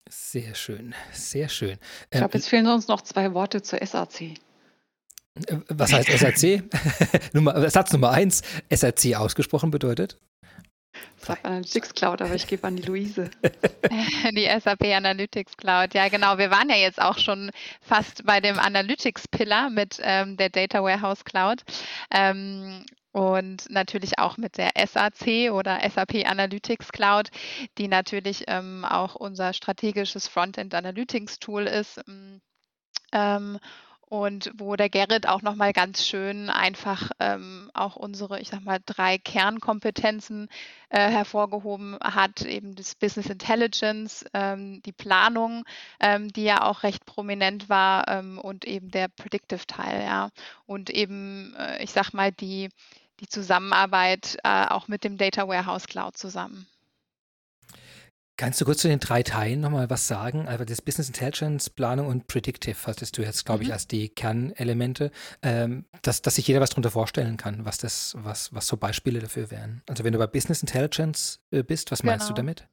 [0.08, 1.78] Sehr schön, sehr schön.
[2.04, 4.38] Ich glaube, ähm, jetzt fehlen uns noch zwei Worte zur SAC.
[5.68, 6.62] Was heißt SRC?
[7.32, 10.18] Nummer, Satz Nummer eins, SRC ausgesprochen bedeutet?
[11.18, 13.30] SAP Analytics Cloud, aber ich gebe an die Luise.
[14.32, 16.38] die SAP Analytics Cloud, ja genau.
[16.38, 21.24] Wir waren ja jetzt auch schon fast bei dem Analytics-Pillar mit ähm, der Data Warehouse
[21.24, 21.62] Cloud.
[22.10, 27.30] Ähm, und natürlich auch mit der SAC oder SAP Analytics Cloud,
[27.78, 31.98] die natürlich ähm, auch unser strategisches Frontend Analytics Tool ist.
[33.12, 33.58] Ähm,
[34.08, 38.78] und wo der Gerrit auch nochmal ganz schön einfach ähm, auch unsere, ich sag mal,
[38.86, 40.48] drei Kernkompetenzen
[40.90, 45.64] äh, hervorgehoben hat, eben das Business Intelligence, ähm, die Planung,
[45.98, 50.30] ähm, die ja auch recht prominent war ähm, und eben der Predictive Teil, ja.
[50.66, 52.68] Und eben, äh, ich sag mal, die,
[53.20, 56.68] die Zusammenarbeit äh, auch mit dem Data Warehouse Cloud zusammen.
[58.38, 60.46] Kannst du kurz zu den drei Teilen nochmal was sagen?
[60.46, 63.72] Also das Business Intelligence, Planung und Predictive hattest du jetzt, glaube ich, mhm.
[63.72, 65.10] als die Kernelemente,
[65.42, 69.20] ähm, dass, dass sich jeder was darunter vorstellen kann, was das, was, was so Beispiele
[69.20, 69.82] dafür wären.
[69.88, 72.36] Also wenn du bei Business Intelligence äh, bist, was meinst genau.
[72.36, 72.68] du damit?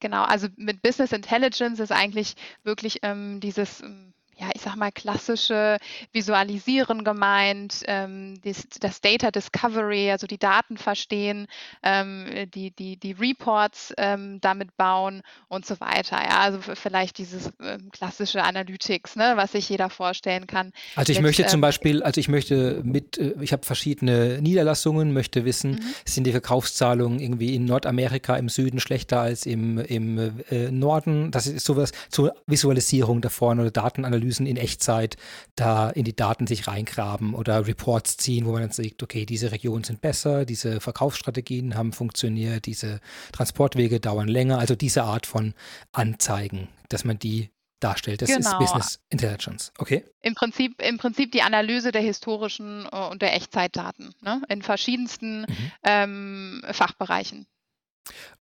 [0.00, 4.90] Genau, also mit Business Intelligence ist eigentlich wirklich ähm, dieses ähm, ja, ich sag mal,
[4.90, 5.78] klassische
[6.12, 11.46] Visualisieren gemeint, ähm, das, das, Data Discovery, also die Daten verstehen,
[11.82, 16.16] ähm, die, die, die Reports ähm, damit bauen und so weiter.
[16.16, 20.72] Ja, also vielleicht dieses ähm, klassische Analytics, ne, was sich jeder vorstellen kann.
[20.96, 24.40] Also ich mit, möchte zum ähm, Beispiel, also ich möchte mit, äh, ich habe verschiedene
[24.40, 25.94] Niederlassungen, möchte wissen, mhm.
[26.04, 31.30] sind die Verkaufszahlungen irgendwie in Nordamerika im Süden schlechter als im, im äh, Norden?
[31.30, 35.16] Das ist sowas zur Visualisierung da vorne oder Datenanalyse Analysen in Echtzeit
[35.54, 39.52] da in die Daten sich reingraben oder Reports ziehen, wo man dann sieht, okay, diese
[39.52, 43.00] Regionen sind besser, diese Verkaufsstrategien haben funktioniert, diese
[43.32, 45.54] Transportwege dauern länger, also diese Art von
[45.92, 47.50] Anzeigen, dass man die
[47.80, 48.22] darstellt.
[48.22, 48.50] Das genau.
[48.50, 49.72] ist Business Intelligence.
[49.78, 50.04] Okay.
[50.22, 54.40] Im Prinzip, Im Prinzip die Analyse der historischen äh, und der Echtzeitdaten ne?
[54.48, 55.72] in verschiedensten mhm.
[55.82, 57.46] ähm, Fachbereichen.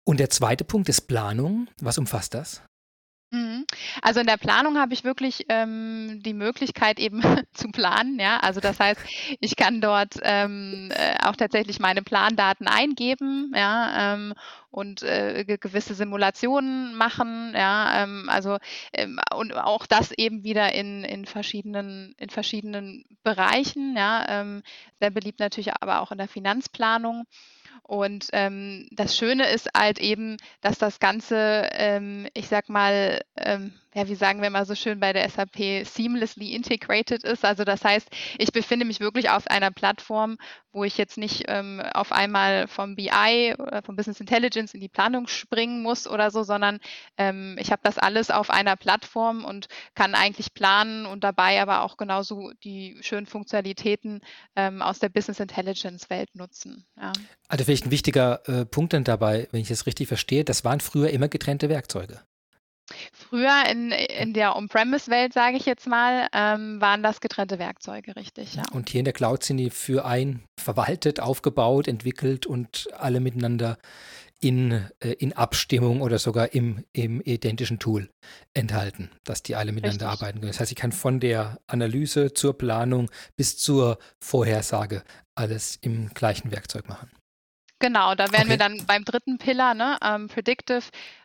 [0.05, 1.67] Und der zweite Punkt ist Planung.
[1.81, 2.61] Was umfasst das?
[3.34, 3.65] Mhm.
[4.03, 7.19] Also in der Planung habe ich wirklich ähm, die Möglichkeit eben
[7.53, 8.19] zu planen.
[8.19, 9.01] Ja, also das heißt,
[9.39, 13.51] ich kann dort ähm, äh, auch tatsächlich meine Plandaten eingeben.
[13.55, 14.36] Ja, ähm,
[14.69, 18.57] und äh, gewisse Simulationen machen, ja, ähm, also
[18.91, 24.63] ähm, und auch das eben wieder in, in verschiedenen in verschiedenen Bereichen, ja, ähm,
[24.99, 27.25] sehr beliebt natürlich aber auch in der Finanzplanung.
[27.84, 33.73] Und ähm, das Schöne ist halt eben, dass das Ganze, ähm, ich sag mal, ähm,
[33.94, 37.46] ja, wie sagen wir mal so schön bei der SAP, seamlessly integrated ist.
[37.46, 40.38] Also das heißt, ich befinde mich wirklich auf einer Plattform,
[40.72, 44.89] wo ich jetzt nicht ähm, auf einmal vom BI oder vom Business Intelligence in die
[44.89, 46.80] Planung springen muss oder so, sondern
[47.18, 51.84] ähm, ich habe das alles auf einer Plattform und kann eigentlich planen und dabei aber
[51.84, 54.22] auch genauso die schönen Funktionalitäten
[54.56, 56.86] ähm, aus der Business Intelligence Welt nutzen.
[57.00, 57.14] Ja.
[57.48, 60.80] Also vielleicht ein wichtiger äh, Punkt dann dabei, wenn ich das richtig verstehe, das waren
[60.80, 62.22] früher immer getrennte Werkzeuge.
[63.13, 68.55] Früher in, in der On-Premise-Welt, sage ich jetzt mal, ähm, waren das getrennte Werkzeuge, richtig.
[68.55, 68.63] Ja.
[68.71, 73.77] Und hier in der Cloud sind die für ein verwaltet, aufgebaut, entwickelt und alle miteinander
[74.43, 78.09] in, äh, in Abstimmung oder sogar im, im identischen Tool
[78.53, 80.21] enthalten, dass die alle miteinander Richtig.
[80.21, 80.51] arbeiten können.
[80.51, 85.03] Das heißt, ich kann von der Analyse zur Planung bis zur Vorhersage
[85.36, 87.09] alles im gleichen Werkzeug machen.
[87.79, 88.51] Genau, da wären okay.
[88.51, 90.84] wir dann beim dritten Pillar, ne, ähm, Predictive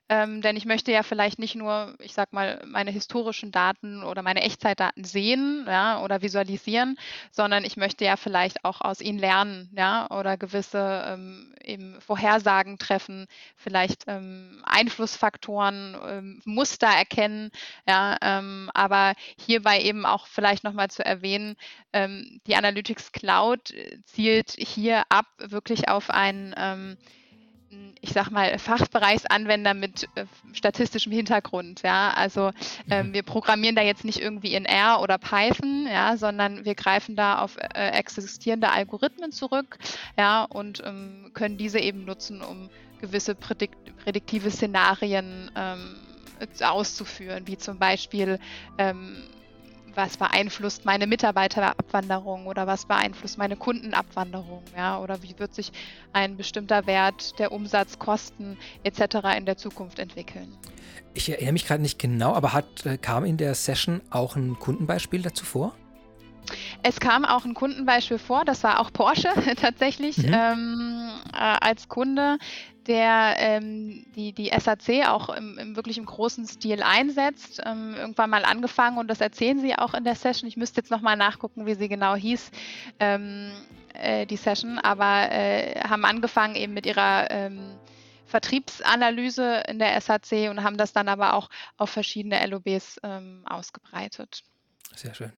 [0.09, 4.23] ähm, denn ich möchte ja vielleicht nicht nur, ich sag mal, meine historischen Daten oder
[4.23, 6.99] meine Echtzeitdaten sehen ja, oder visualisieren,
[7.31, 12.79] sondern ich möchte ja vielleicht auch aus ihnen lernen, ja, oder gewisse ähm, eben Vorhersagen
[12.79, 17.51] treffen, vielleicht ähm, Einflussfaktoren, ähm, Muster erkennen,
[17.87, 21.57] ja, ähm, aber hierbei eben auch vielleicht nochmal zu erwähnen,
[21.93, 26.55] ähm, die Analytics Cloud zielt hier ab wirklich auf ein
[28.01, 31.83] ich sag mal, Fachbereichsanwender mit äh, statistischem Hintergrund.
[31.83, 32.11] Ja?
[32.11, 32.51] Also
[32.91, 33.15] ähm, mhm.
[33.15, 37.41] wir programmieren da jetzt nicht irgendwie in R oder Python, ja, sondern wir greifen da
[37.41, 39.79] auf äh, existierende Algorithmen zurück
[40.17, 45.97] ja, und ähm, können diese eben nutzen, um gewisse prädikt prädiktive Szenarien ähm,
[46.63, 48.39] auszuführen, wie zum Beispiel
[48.79, 49.23] ähm,
[49.99, 55.73] was beeinflusst meine Mitarbeiterabwanderung oder was beeinflusst meine Kundenabwanderung, ja, oder wie wird sich
[56.13, 59.37] ein bestimmter Wert der Umsatzkosten etc.
[59.37, 60.57] in der Zukunft entwickeln.
[61.15, 64.59] Ich erinnere mich gerade nicht genau, aber hat, äh, kam in der Session auch ein
[64.61, 65.75] Kundenbeispiel dazu vor?
[66.85, 69.31] Es kam auch ein Kundenbeispiel vor, das war auch Porsche
[69.61, 70.33] tatsächlich mhm.
[70.33, 72.39] ähm, äh, als Kunde,
[72.89, 77.61] der ähm, die, die SAC auch im, im wirklich im großen Stil einsetzt.
[77.65, 80.49] Ähm, irgendwann mal angefangen und das erzählen sie auch in der Session.
[80.49, 82.51] Ich müsste jetzt nochmal nachgucken, wie sie genau hieß,
[82.99, 83.53] ähm,
[83.95, 87.77] äh, die Session, aber äh, haben angefangen eben mit ihrer ähm,
[88.27, 94.43] Vertriebsanalyse in der SAC und haben das dann aber auch auf verschiedene LOBs ähm, ausgebreitet.
[94.95, 95.33] Sehr schön.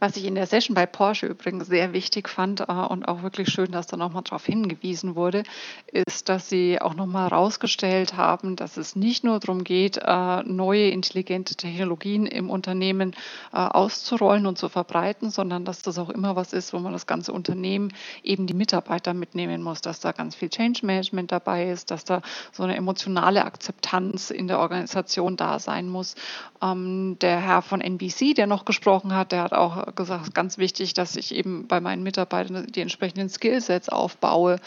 [0.00, 3.48] Was ich in der Session bei Porsche übrigens sehr wichtig fand äh, und auch wirklich
[3.48, 5.44] schön, dass da nochmal darauf hingewiesen wurde,
[5.92, 10.88] ist, dass sie auch nochmal herausgestellt haben, dass es nicht nur darum geht, äh, neue
[10.88, 13.14] intelligente Technologien im Unternehmen
[13.52, 17.06] äh, auszurollen und zu verbreiten, sondern dass das auch immer was ist, wo man das
[17.06, 21.90] ganze Unternehmen eben die Mitarbeiter mitnehmen muss, dass da ganz viel Change Management dabei ist,
[21.90, 22.22] dass da
[22.52, 26.14] so eine emotionale Akzeptanz in der Organisation da sein muss.
[26.62, 30.58] Ähm, der Herr von NBC, der noch gesprochen hat, der hat auch auch gesagt, ganz
[30.58, 34.60] wichtig, dass ich eben bei meinen Mitarbeitern die entsprechenden Skillsets aufbaue,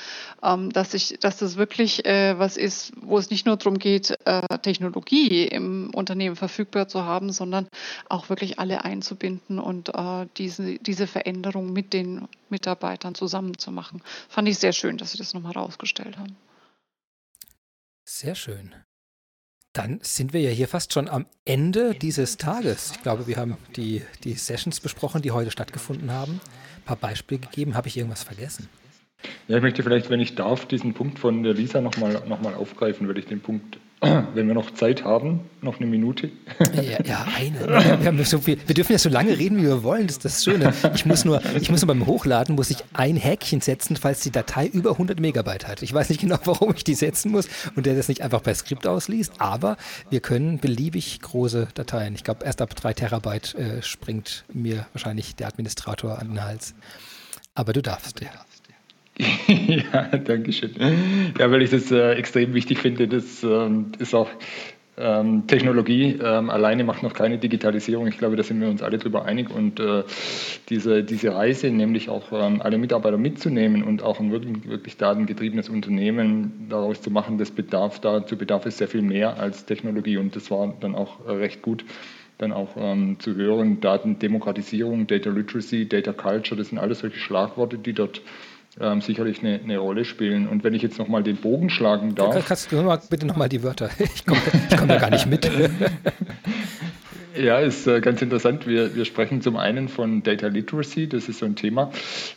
[0.44, 4.18] ähm, dass ich, dass das wirklich äh, was ist, wo es nicht nur darum geht,
[4.26, 7.68] äh, Technologie im Unternehmen verfügbar zu haben, sondern
[8.10, 14.02] auch wirklich alle einzubinden und äh, diese, diese Veränderung mit den Mitarbeitern zusammen zu machen.
[14.30, 16.36] Fand ich sehr schön, dass Sie das nochmal herausgestellt haben.
[18.06, 18.74] Sehr schön.
[19.78, 22.92] Dann sind wir ja hier fast schon am Ende dieses Tages.
[22.96, 26.42] Ich glaube, wir haben die, die Sessions besprochen, die heute stattgefunden haben.
[26.78, 27.76] Ein paar Beispiele gegeben.
[27.76, 28.70] Habe ich irgendwas vergessen?
[29.48, 32.56] Ja, ich möchte vielleicht, wenn ich darf, diesen Punkt von der Lisa nochmal noch mal
[32.56, 36.30] aufgreifen, weil ich den Punkt wenn wir noch Zeit haben, noch eine Minute.
[36.76, 38.18] Ja, ja eine.
[38.18, 40.06] Wir, so viel, wir dürfen ja so lange reden, wie wir wollen.
[40.06, 40.72] Das ist das Schöne.
[40.94, 44.30] Ich muss nur, ich muss nur beim Hochladen muss ich ein Häkchen setzen, falls die
[44.30, 45.82] Datei über 100 Megabyte hat.
[45.82, 48.54] Ich weiß nicht genau, warum ich die setzen muss und der das nicht einfach per
[48.54, 49.34] Skript ausliest.
[49.40, 49.78] Aber
[50.12, 52.14] wir können beliebig große Dateien.
[52.14, 56.76] Ich glaube, erst ab 3 Terabyte äh, springt mir wahrscheinlich der Administrator an den Hals.
[57.56, 58.30] Aber du darfst, ja.
[59.48, 60.72] ja, danke schön.
[61.40, 63.08] Ja, weil ich das äh, extrem wichtig finde.
[63.08, 64.30] Das ähm, ist auch
[65.00, 68.08] ähm, Technologie ähm, alleine macht noch keine Digitalisierung.
[68.08, 69.50] Ich glaube, da sind wir uns alle drüber einig.
[69.52, 70.04] Und äh,
[70.70, 75.70] diese, diese Reise, nämlich auch ähm, alle Mitarbeiter mitzunehmen und auch ein wirklich, wirklich datengetriebenes
[75.70, 80.18] Unternehmen daraus zu machen, das bedarf dazu bedarf es sehr viel mehr als Technologie.
[80.18, 81.86] Und das war dann auch äh, recht gut
[82.40, 83.80] dann auch ähm, zu hören.
[83.82, 88.22] Datendemokratisierung, Data Literacy, Data Culture, das sind alles solche Schlagworte, die dort
[88.80, 90.48] ähm, sicherlich eine, eine, Rolle spielen.
[90.48, 92.36] Und wenn ich jetzt nochmal den Bogen schlagen darf.
[92.36, 93.90] Ja, kannst du mal, bitte nochmal die Wörter?
[94.00, 94.42] Ich komme
[94.78, 95.50] komm da gar nicht mit.
[97.38, 98.66] Ja, ist äh, ganz interessant.
[98.66, 101.92] Wir, wir sprechen zum einen von Data Literacy, das ist so ein Thema.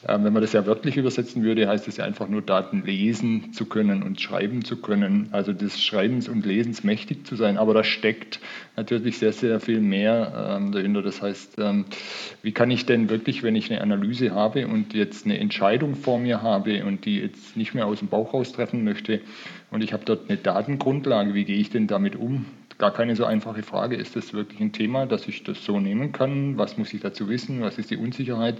[0.06, 3.54] Ähm, wenn man das ja wörtlich übersetzen würde, heißt es ja einfach nur Daten lesen
[3.54, 7.56] zu können und schreiben zu können, also des Schreibens und Lesens mächtig zu sein.
[7.56, 8.40] Aber da steckt
[8.76, 11.00] natürlich sehr, sehr viel mehr ähm, dahinter.
[11.00, 11.86] Das heißt, ähm,
[12.42, 16.18] wie kann ich denn wirklich, wenn ich eine Analyse habe und jetzt eine Entscheidung vor
[16.18, 19.22] mir habe und die jetzt nicht mehr aus dem Bauch raus treffen möchte
[19.70, 22.44] und ich habe dort eine Datengrundlage, wie gehe ich denn damit um?
[22.80, 23.94] Gar keine so einfache Frage.
[23.94, 26.58] Ist das wirklich ein Thema, dass ich das so nehmen kann?
[26.58, 27.60] Was muss ich dazu wissen?
[27.60, 28.56] Was ist die Unsicherheit?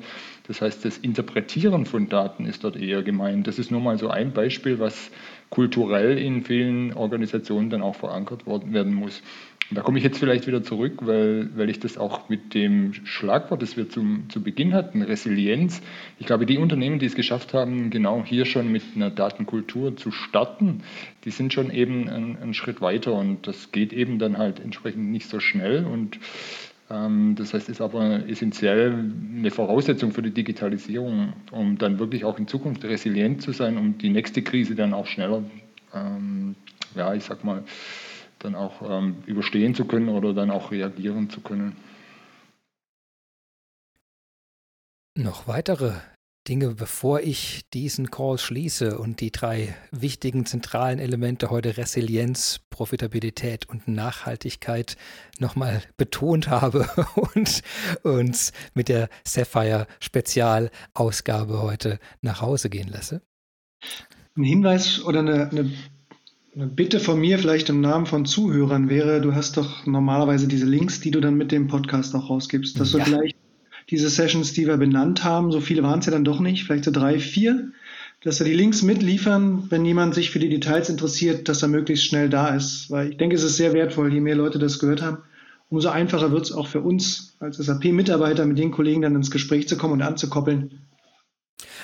[0.47, 3.49] Das heißt, das Interpretieren von Daten ist dort eher gemeint.
[3.49, 5.11] Das ist nur mal so ein Beispiel, was
[5.49, 9.23] kulturell in vielen Organisationen dann auch verankert werden muss.
[9.71, 12.93] Und da komme ich jetzt vielleicht wieder zurück, weil, weil ich das auch mit dem
[13.05, 15.81] Schlagwort, das wir zum, zu Beginn hatten, Resilienz,
[16.19, 20.11] ich glaube, die Unternehmen, die es geschafft haben, genau hier schon mit einer Datenkultur zu
[20.11, 20.83] starten,
[21.25, 23.13] die sind schon eben einen, Schritt weiter.
[23.13, 25.85] Und das geht eben dann halt entsprechend nicht so schnell.
[25.85, 26.19] Und
[26.91, 28.93] ähm, das heißt, ist aber essentiell
[29.37, 33.99] eine Voraussetzung für die Digitalisierung, um dann wirklich auch in Zukunft resilient zu sein, um
[33.99, 35.45] die nächste Krise dann auch schneller,
[35.95, 36.57] ähm,
[36.97, 37.63] ja, ich sag mal,
[38.41, 41.77] dann auch ähm, überstehen zu können oder dann auch reagieren zu können.
[45.17, 45.93] Noch weitere
[46.49, 53.69] Dinge, bevor ich diesen Call schließe und die drei wichtigen zentralen Elemente heute Resilienz, Profitabilität
[53.69, 54.97] und Nachhaltigkeit
[55.39, 56.89] nochmal betont habe
[57.35, 57.63] und
[58.03, 63.21] uns mit der Sapphire Spezialausgabe heute nach Hause gehen lasse.
[64.37, 65.71] Ein Hinweis oder eine, eine
[66.55, 70.67] eine Bitte von mir vielleicht im Namen von Zuhörern wäre, du hast doch normalerweise diese
[70.67, 72.99] Links, die du dann mit dem Podcast auch rausgibst, dass ja.
[72.99, 73.37] du vielleicht
[73.89, 76.85] diese Sessions, die wir benannt haben, so viele waren es ja dann doch nicht, vielleicht
[76.85, 77.73] so drei, vier,
[78.23, 82.05] dass wir die Links mitliefern, wenn jemand sich für die Details interessiert, dass er möglichst
[82.05, 82.91] schnell da ist.
[82.91, 85.19] Weil ich denke, es ist sehr wertvoll, je mehr Leute das gehört haben,
[85.71, 89.69] umso einfacher wird es auch für uns als SAP-Mitarbeiter mit den Kollegen dann ins Gespräch
[89.69, 90.81] zu kommen und anzukoppeln,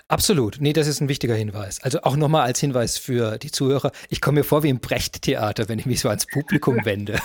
[0.08, 0.58] Absolut.
[0.60, 1.82] Nee, das ist ein wichtiger Hinweis.
[1.82, 3.90] Also auch nochmal als Hinweis für die Zuhörer.
[4.08, 7.18] Ich komme mir vor wie im Brecht-Theater, wenn ich mich so ans Publikum wende.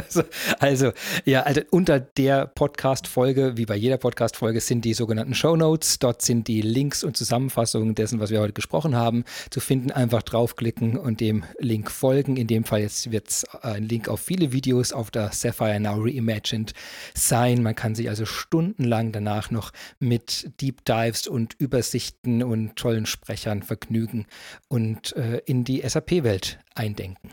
[0.58, 0.92] also,
[1.24, 5.98] ja, also unter der Podcast-Folge, wie bei jeder Podcast-Folge, sind die sogenannten Show Notes.
[5.98, 9.90] Dort sind die Links und Zusammenfassungen dessen, was wir heute gesprochen haben, zu finden.
[9.90, 12.36] Einfach draufklicken und dem Link folgen.
[12.36, 15.96] In dem Fall jetzt wird es ein Link auf viele Videos auf der Sapphire Now
[15.98, 16.74] Reimagined
[17.14, 17.62] sein.
[17.62, 23.06] Man kann sich also stundenlang danach noch mit Deep Dives und Übersichten Geschichten und tollen
[23.06, 24.26] Sprechern vergnügen
[24.68, 27.30] und äh, in die SAP-Welt eindenken.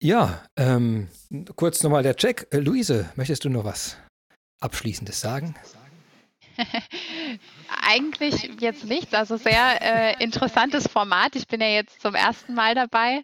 [0.00, 1.08] Ja, ähm,
[1.56, 2.48] kurz nochmal der Check.
[2.50, 3.96] Äh, Luise, möchtest du noch was
[4.60, 5.54] Abschließendes sagen?
[7.82, 9.14] Eigentlich jetzt nichts.
[9.14, 11.36] Also sehr äh, interessantes Format.
[11.36, 13.22] Ich bin ja jetzt zum ersten Mal dabei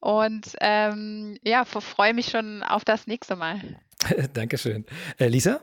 [0.00, 3.60] und ähm, ja, freue mich schon auf das nächste Mal.
[4.32, 4.84] Dankeschön.
[5.18, 5.60] Äh, Lisa?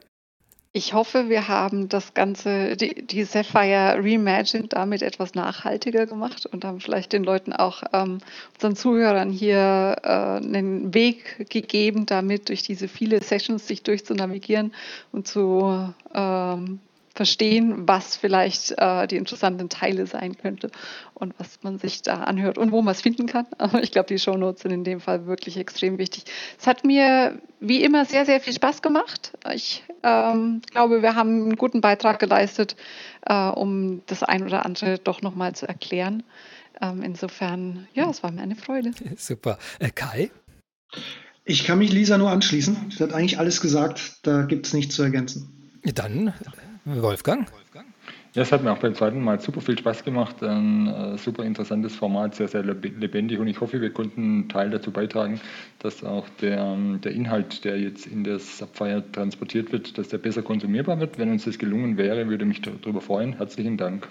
[0.75, 6.65] Ich hoffe, wir haben das Ganze, die, die Sapphire Reimagined damit etwas nachhaltiger gemacht und
[6.65, 8.17] haben vielleicht den Leuten auch, ähm,
[8.55, 14.73] unseren Zuhörern hier äh, einen Weg gegeben, damit durch diese viele Sessions sich durchzunavigieren
[15.11, 16.79] und zu ähm,
[17.13, 20.71] verstehen, was vielleicht äh, die interessanten Teile sein könnte
[21.13, 23.45] und was man sich da anhört und wo man es finden kann.
[23.59, 26.25] Aber ich glaube, die Shownotes sind in dem Fall wirklich extrem wichtig.
[26.59, 29.33] Es hat mir wie immer sehr, sehr viel Spaß gemacht.
[29.53, 32.75] Ich ähm, glaube, wir haben einen guten Beitrag geleistet,
[33.25, 36.23] äh, um das ein oder andere doch nochmal zu erklären.
[36.81, 38.91] Ähm, insofern, ja, es war mir eine Freude.
[39.17, 39.59] Super.
[39.77, 40.31] Äh, Kai?
[41.45, 42.91] Ich kann mich Lisa nur anschließen.
[42.97, 44.17] Sie hat eigentlich alles gesagt.
[44.23, 45.49] Da gibt es nichts zu ergänzen.
[45.83, 46.33] Dann
[47.53, 47.87] Wolfgang.
[48.33, 50.41] Ja, es hat mir auch beim zweiten Mal super viel Spaß gemacht.
[50.41, 54.71] Ein äh, super interessantes Format, sehr, sehr lebendig und ich hoffe, wir konnten einen Teil
[54.71, 55.39] dazu beitragen,
[55.79, 60.41] dass auch der, der Inhalt, der jetzt in das Subfire transportiert wird, dass der besser
[60.41, 61.19] konsumierbar wird.
[61.19, 63.33] Wenn uns das gelungen wäre, würde mich darüber freuen.
[63.37, 64.07] Herzlichen Dank.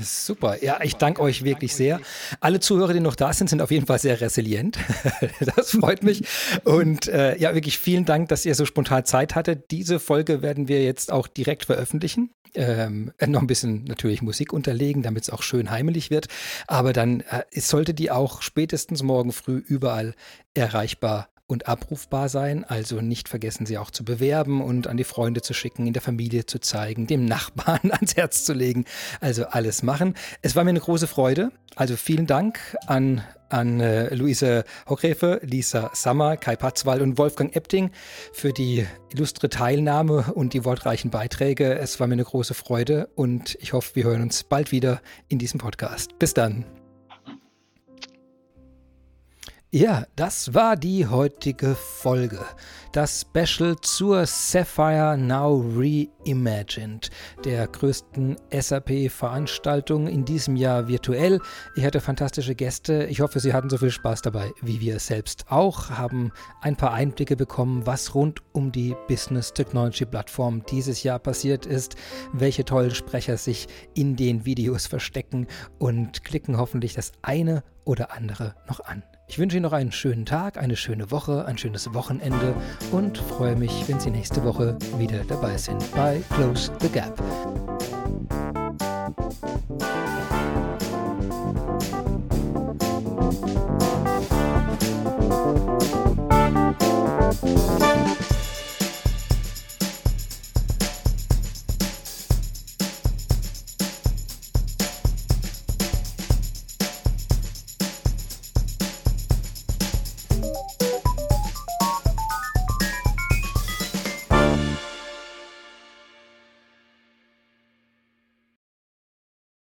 [0.00, 0.62] Super.
[0.62, 2.00] Ja, ich danke euch wirklich sehr.
[2.40, 4.78] Alle Zuhörer, die noch da sind, sind auf jeden Fall sehr resilient.
[5.56, 6.24] das freut mich.
[6.64, 9.70] Und äh, ja, wirklich vielen Dank, dass ihr so spontan Zeit hattet.
[9.70, 12.30] Diese Folge werden wir jetzt auch direkt veröffentlichen.
[12.54, 16.28] Ähm, noch ein bisschen natürlich Musik unterlegen, damit es auch schön heimelig wird.
[16.66, 20.14] Aber dann äh, sollte die auch spätestens morgen früh überall
[20.54, 22.64] erreichbar und abrufbar sein.
[22.64, 26.02] Also nicht vergessen, sie auch zu bewerben und an die Freunde zu schicken, in der
[26.02, 28.84] Familie zu zeigen, dem Nachbarn ans Herz zu legen.
[29.20, 30.14] Also alles machen.
[30.42, 31.52] Es war mir eine große Freude.
[31.76, 37.90] Also vielen Dank an, an äh, Luise Hochrefe, Lisa Sammer, Kai Patzwall und Wolfgang Epting
[38.32, 41.78] für die illustre Teilnahme und die wortreichen Beiträge.
[41.78, 45.38] Es war mir eine große Freude und ich hoffe, wir hören uns bald wieder in
[45.38, 46.18] diesem Podcast.
[46.18, 46.83] Bis dann.
[49.76, 52.38] Ja, das war die heutige Folge.
[52.92, 57.10] Das Special zur Sapphire Now Reimagined,
[57.44, 61.40] der größten SAP-Veranstaltung in diesem Jahr virtuell.
[61.74, 63.06] Ich hatte fantastische Gäste.
[63.06, 66.92] Ich hoffe, Sie hatten so viel Spaß dabei wie wir selbst auch, haben ein paar
[66.92, 71.96] Einblicke bekommen, was rund um die Business Technology Plattform dieses Jahr passiert ist,
[72.32, 75.48] welche tollen Sprecher sich in den Videos verstecken
[75.80, 79.02] und klicken hoffentlich das eine oder andere noch an.
[79.26, 82.54] Ich wünsche Ihnen noch einen schönen Tag, eine schöne Woche, ein schönes Wochenende
[82.92, 87.20] und freue mich, wenn Sie nächste Woche wieder dabei sind bei Close the Gap.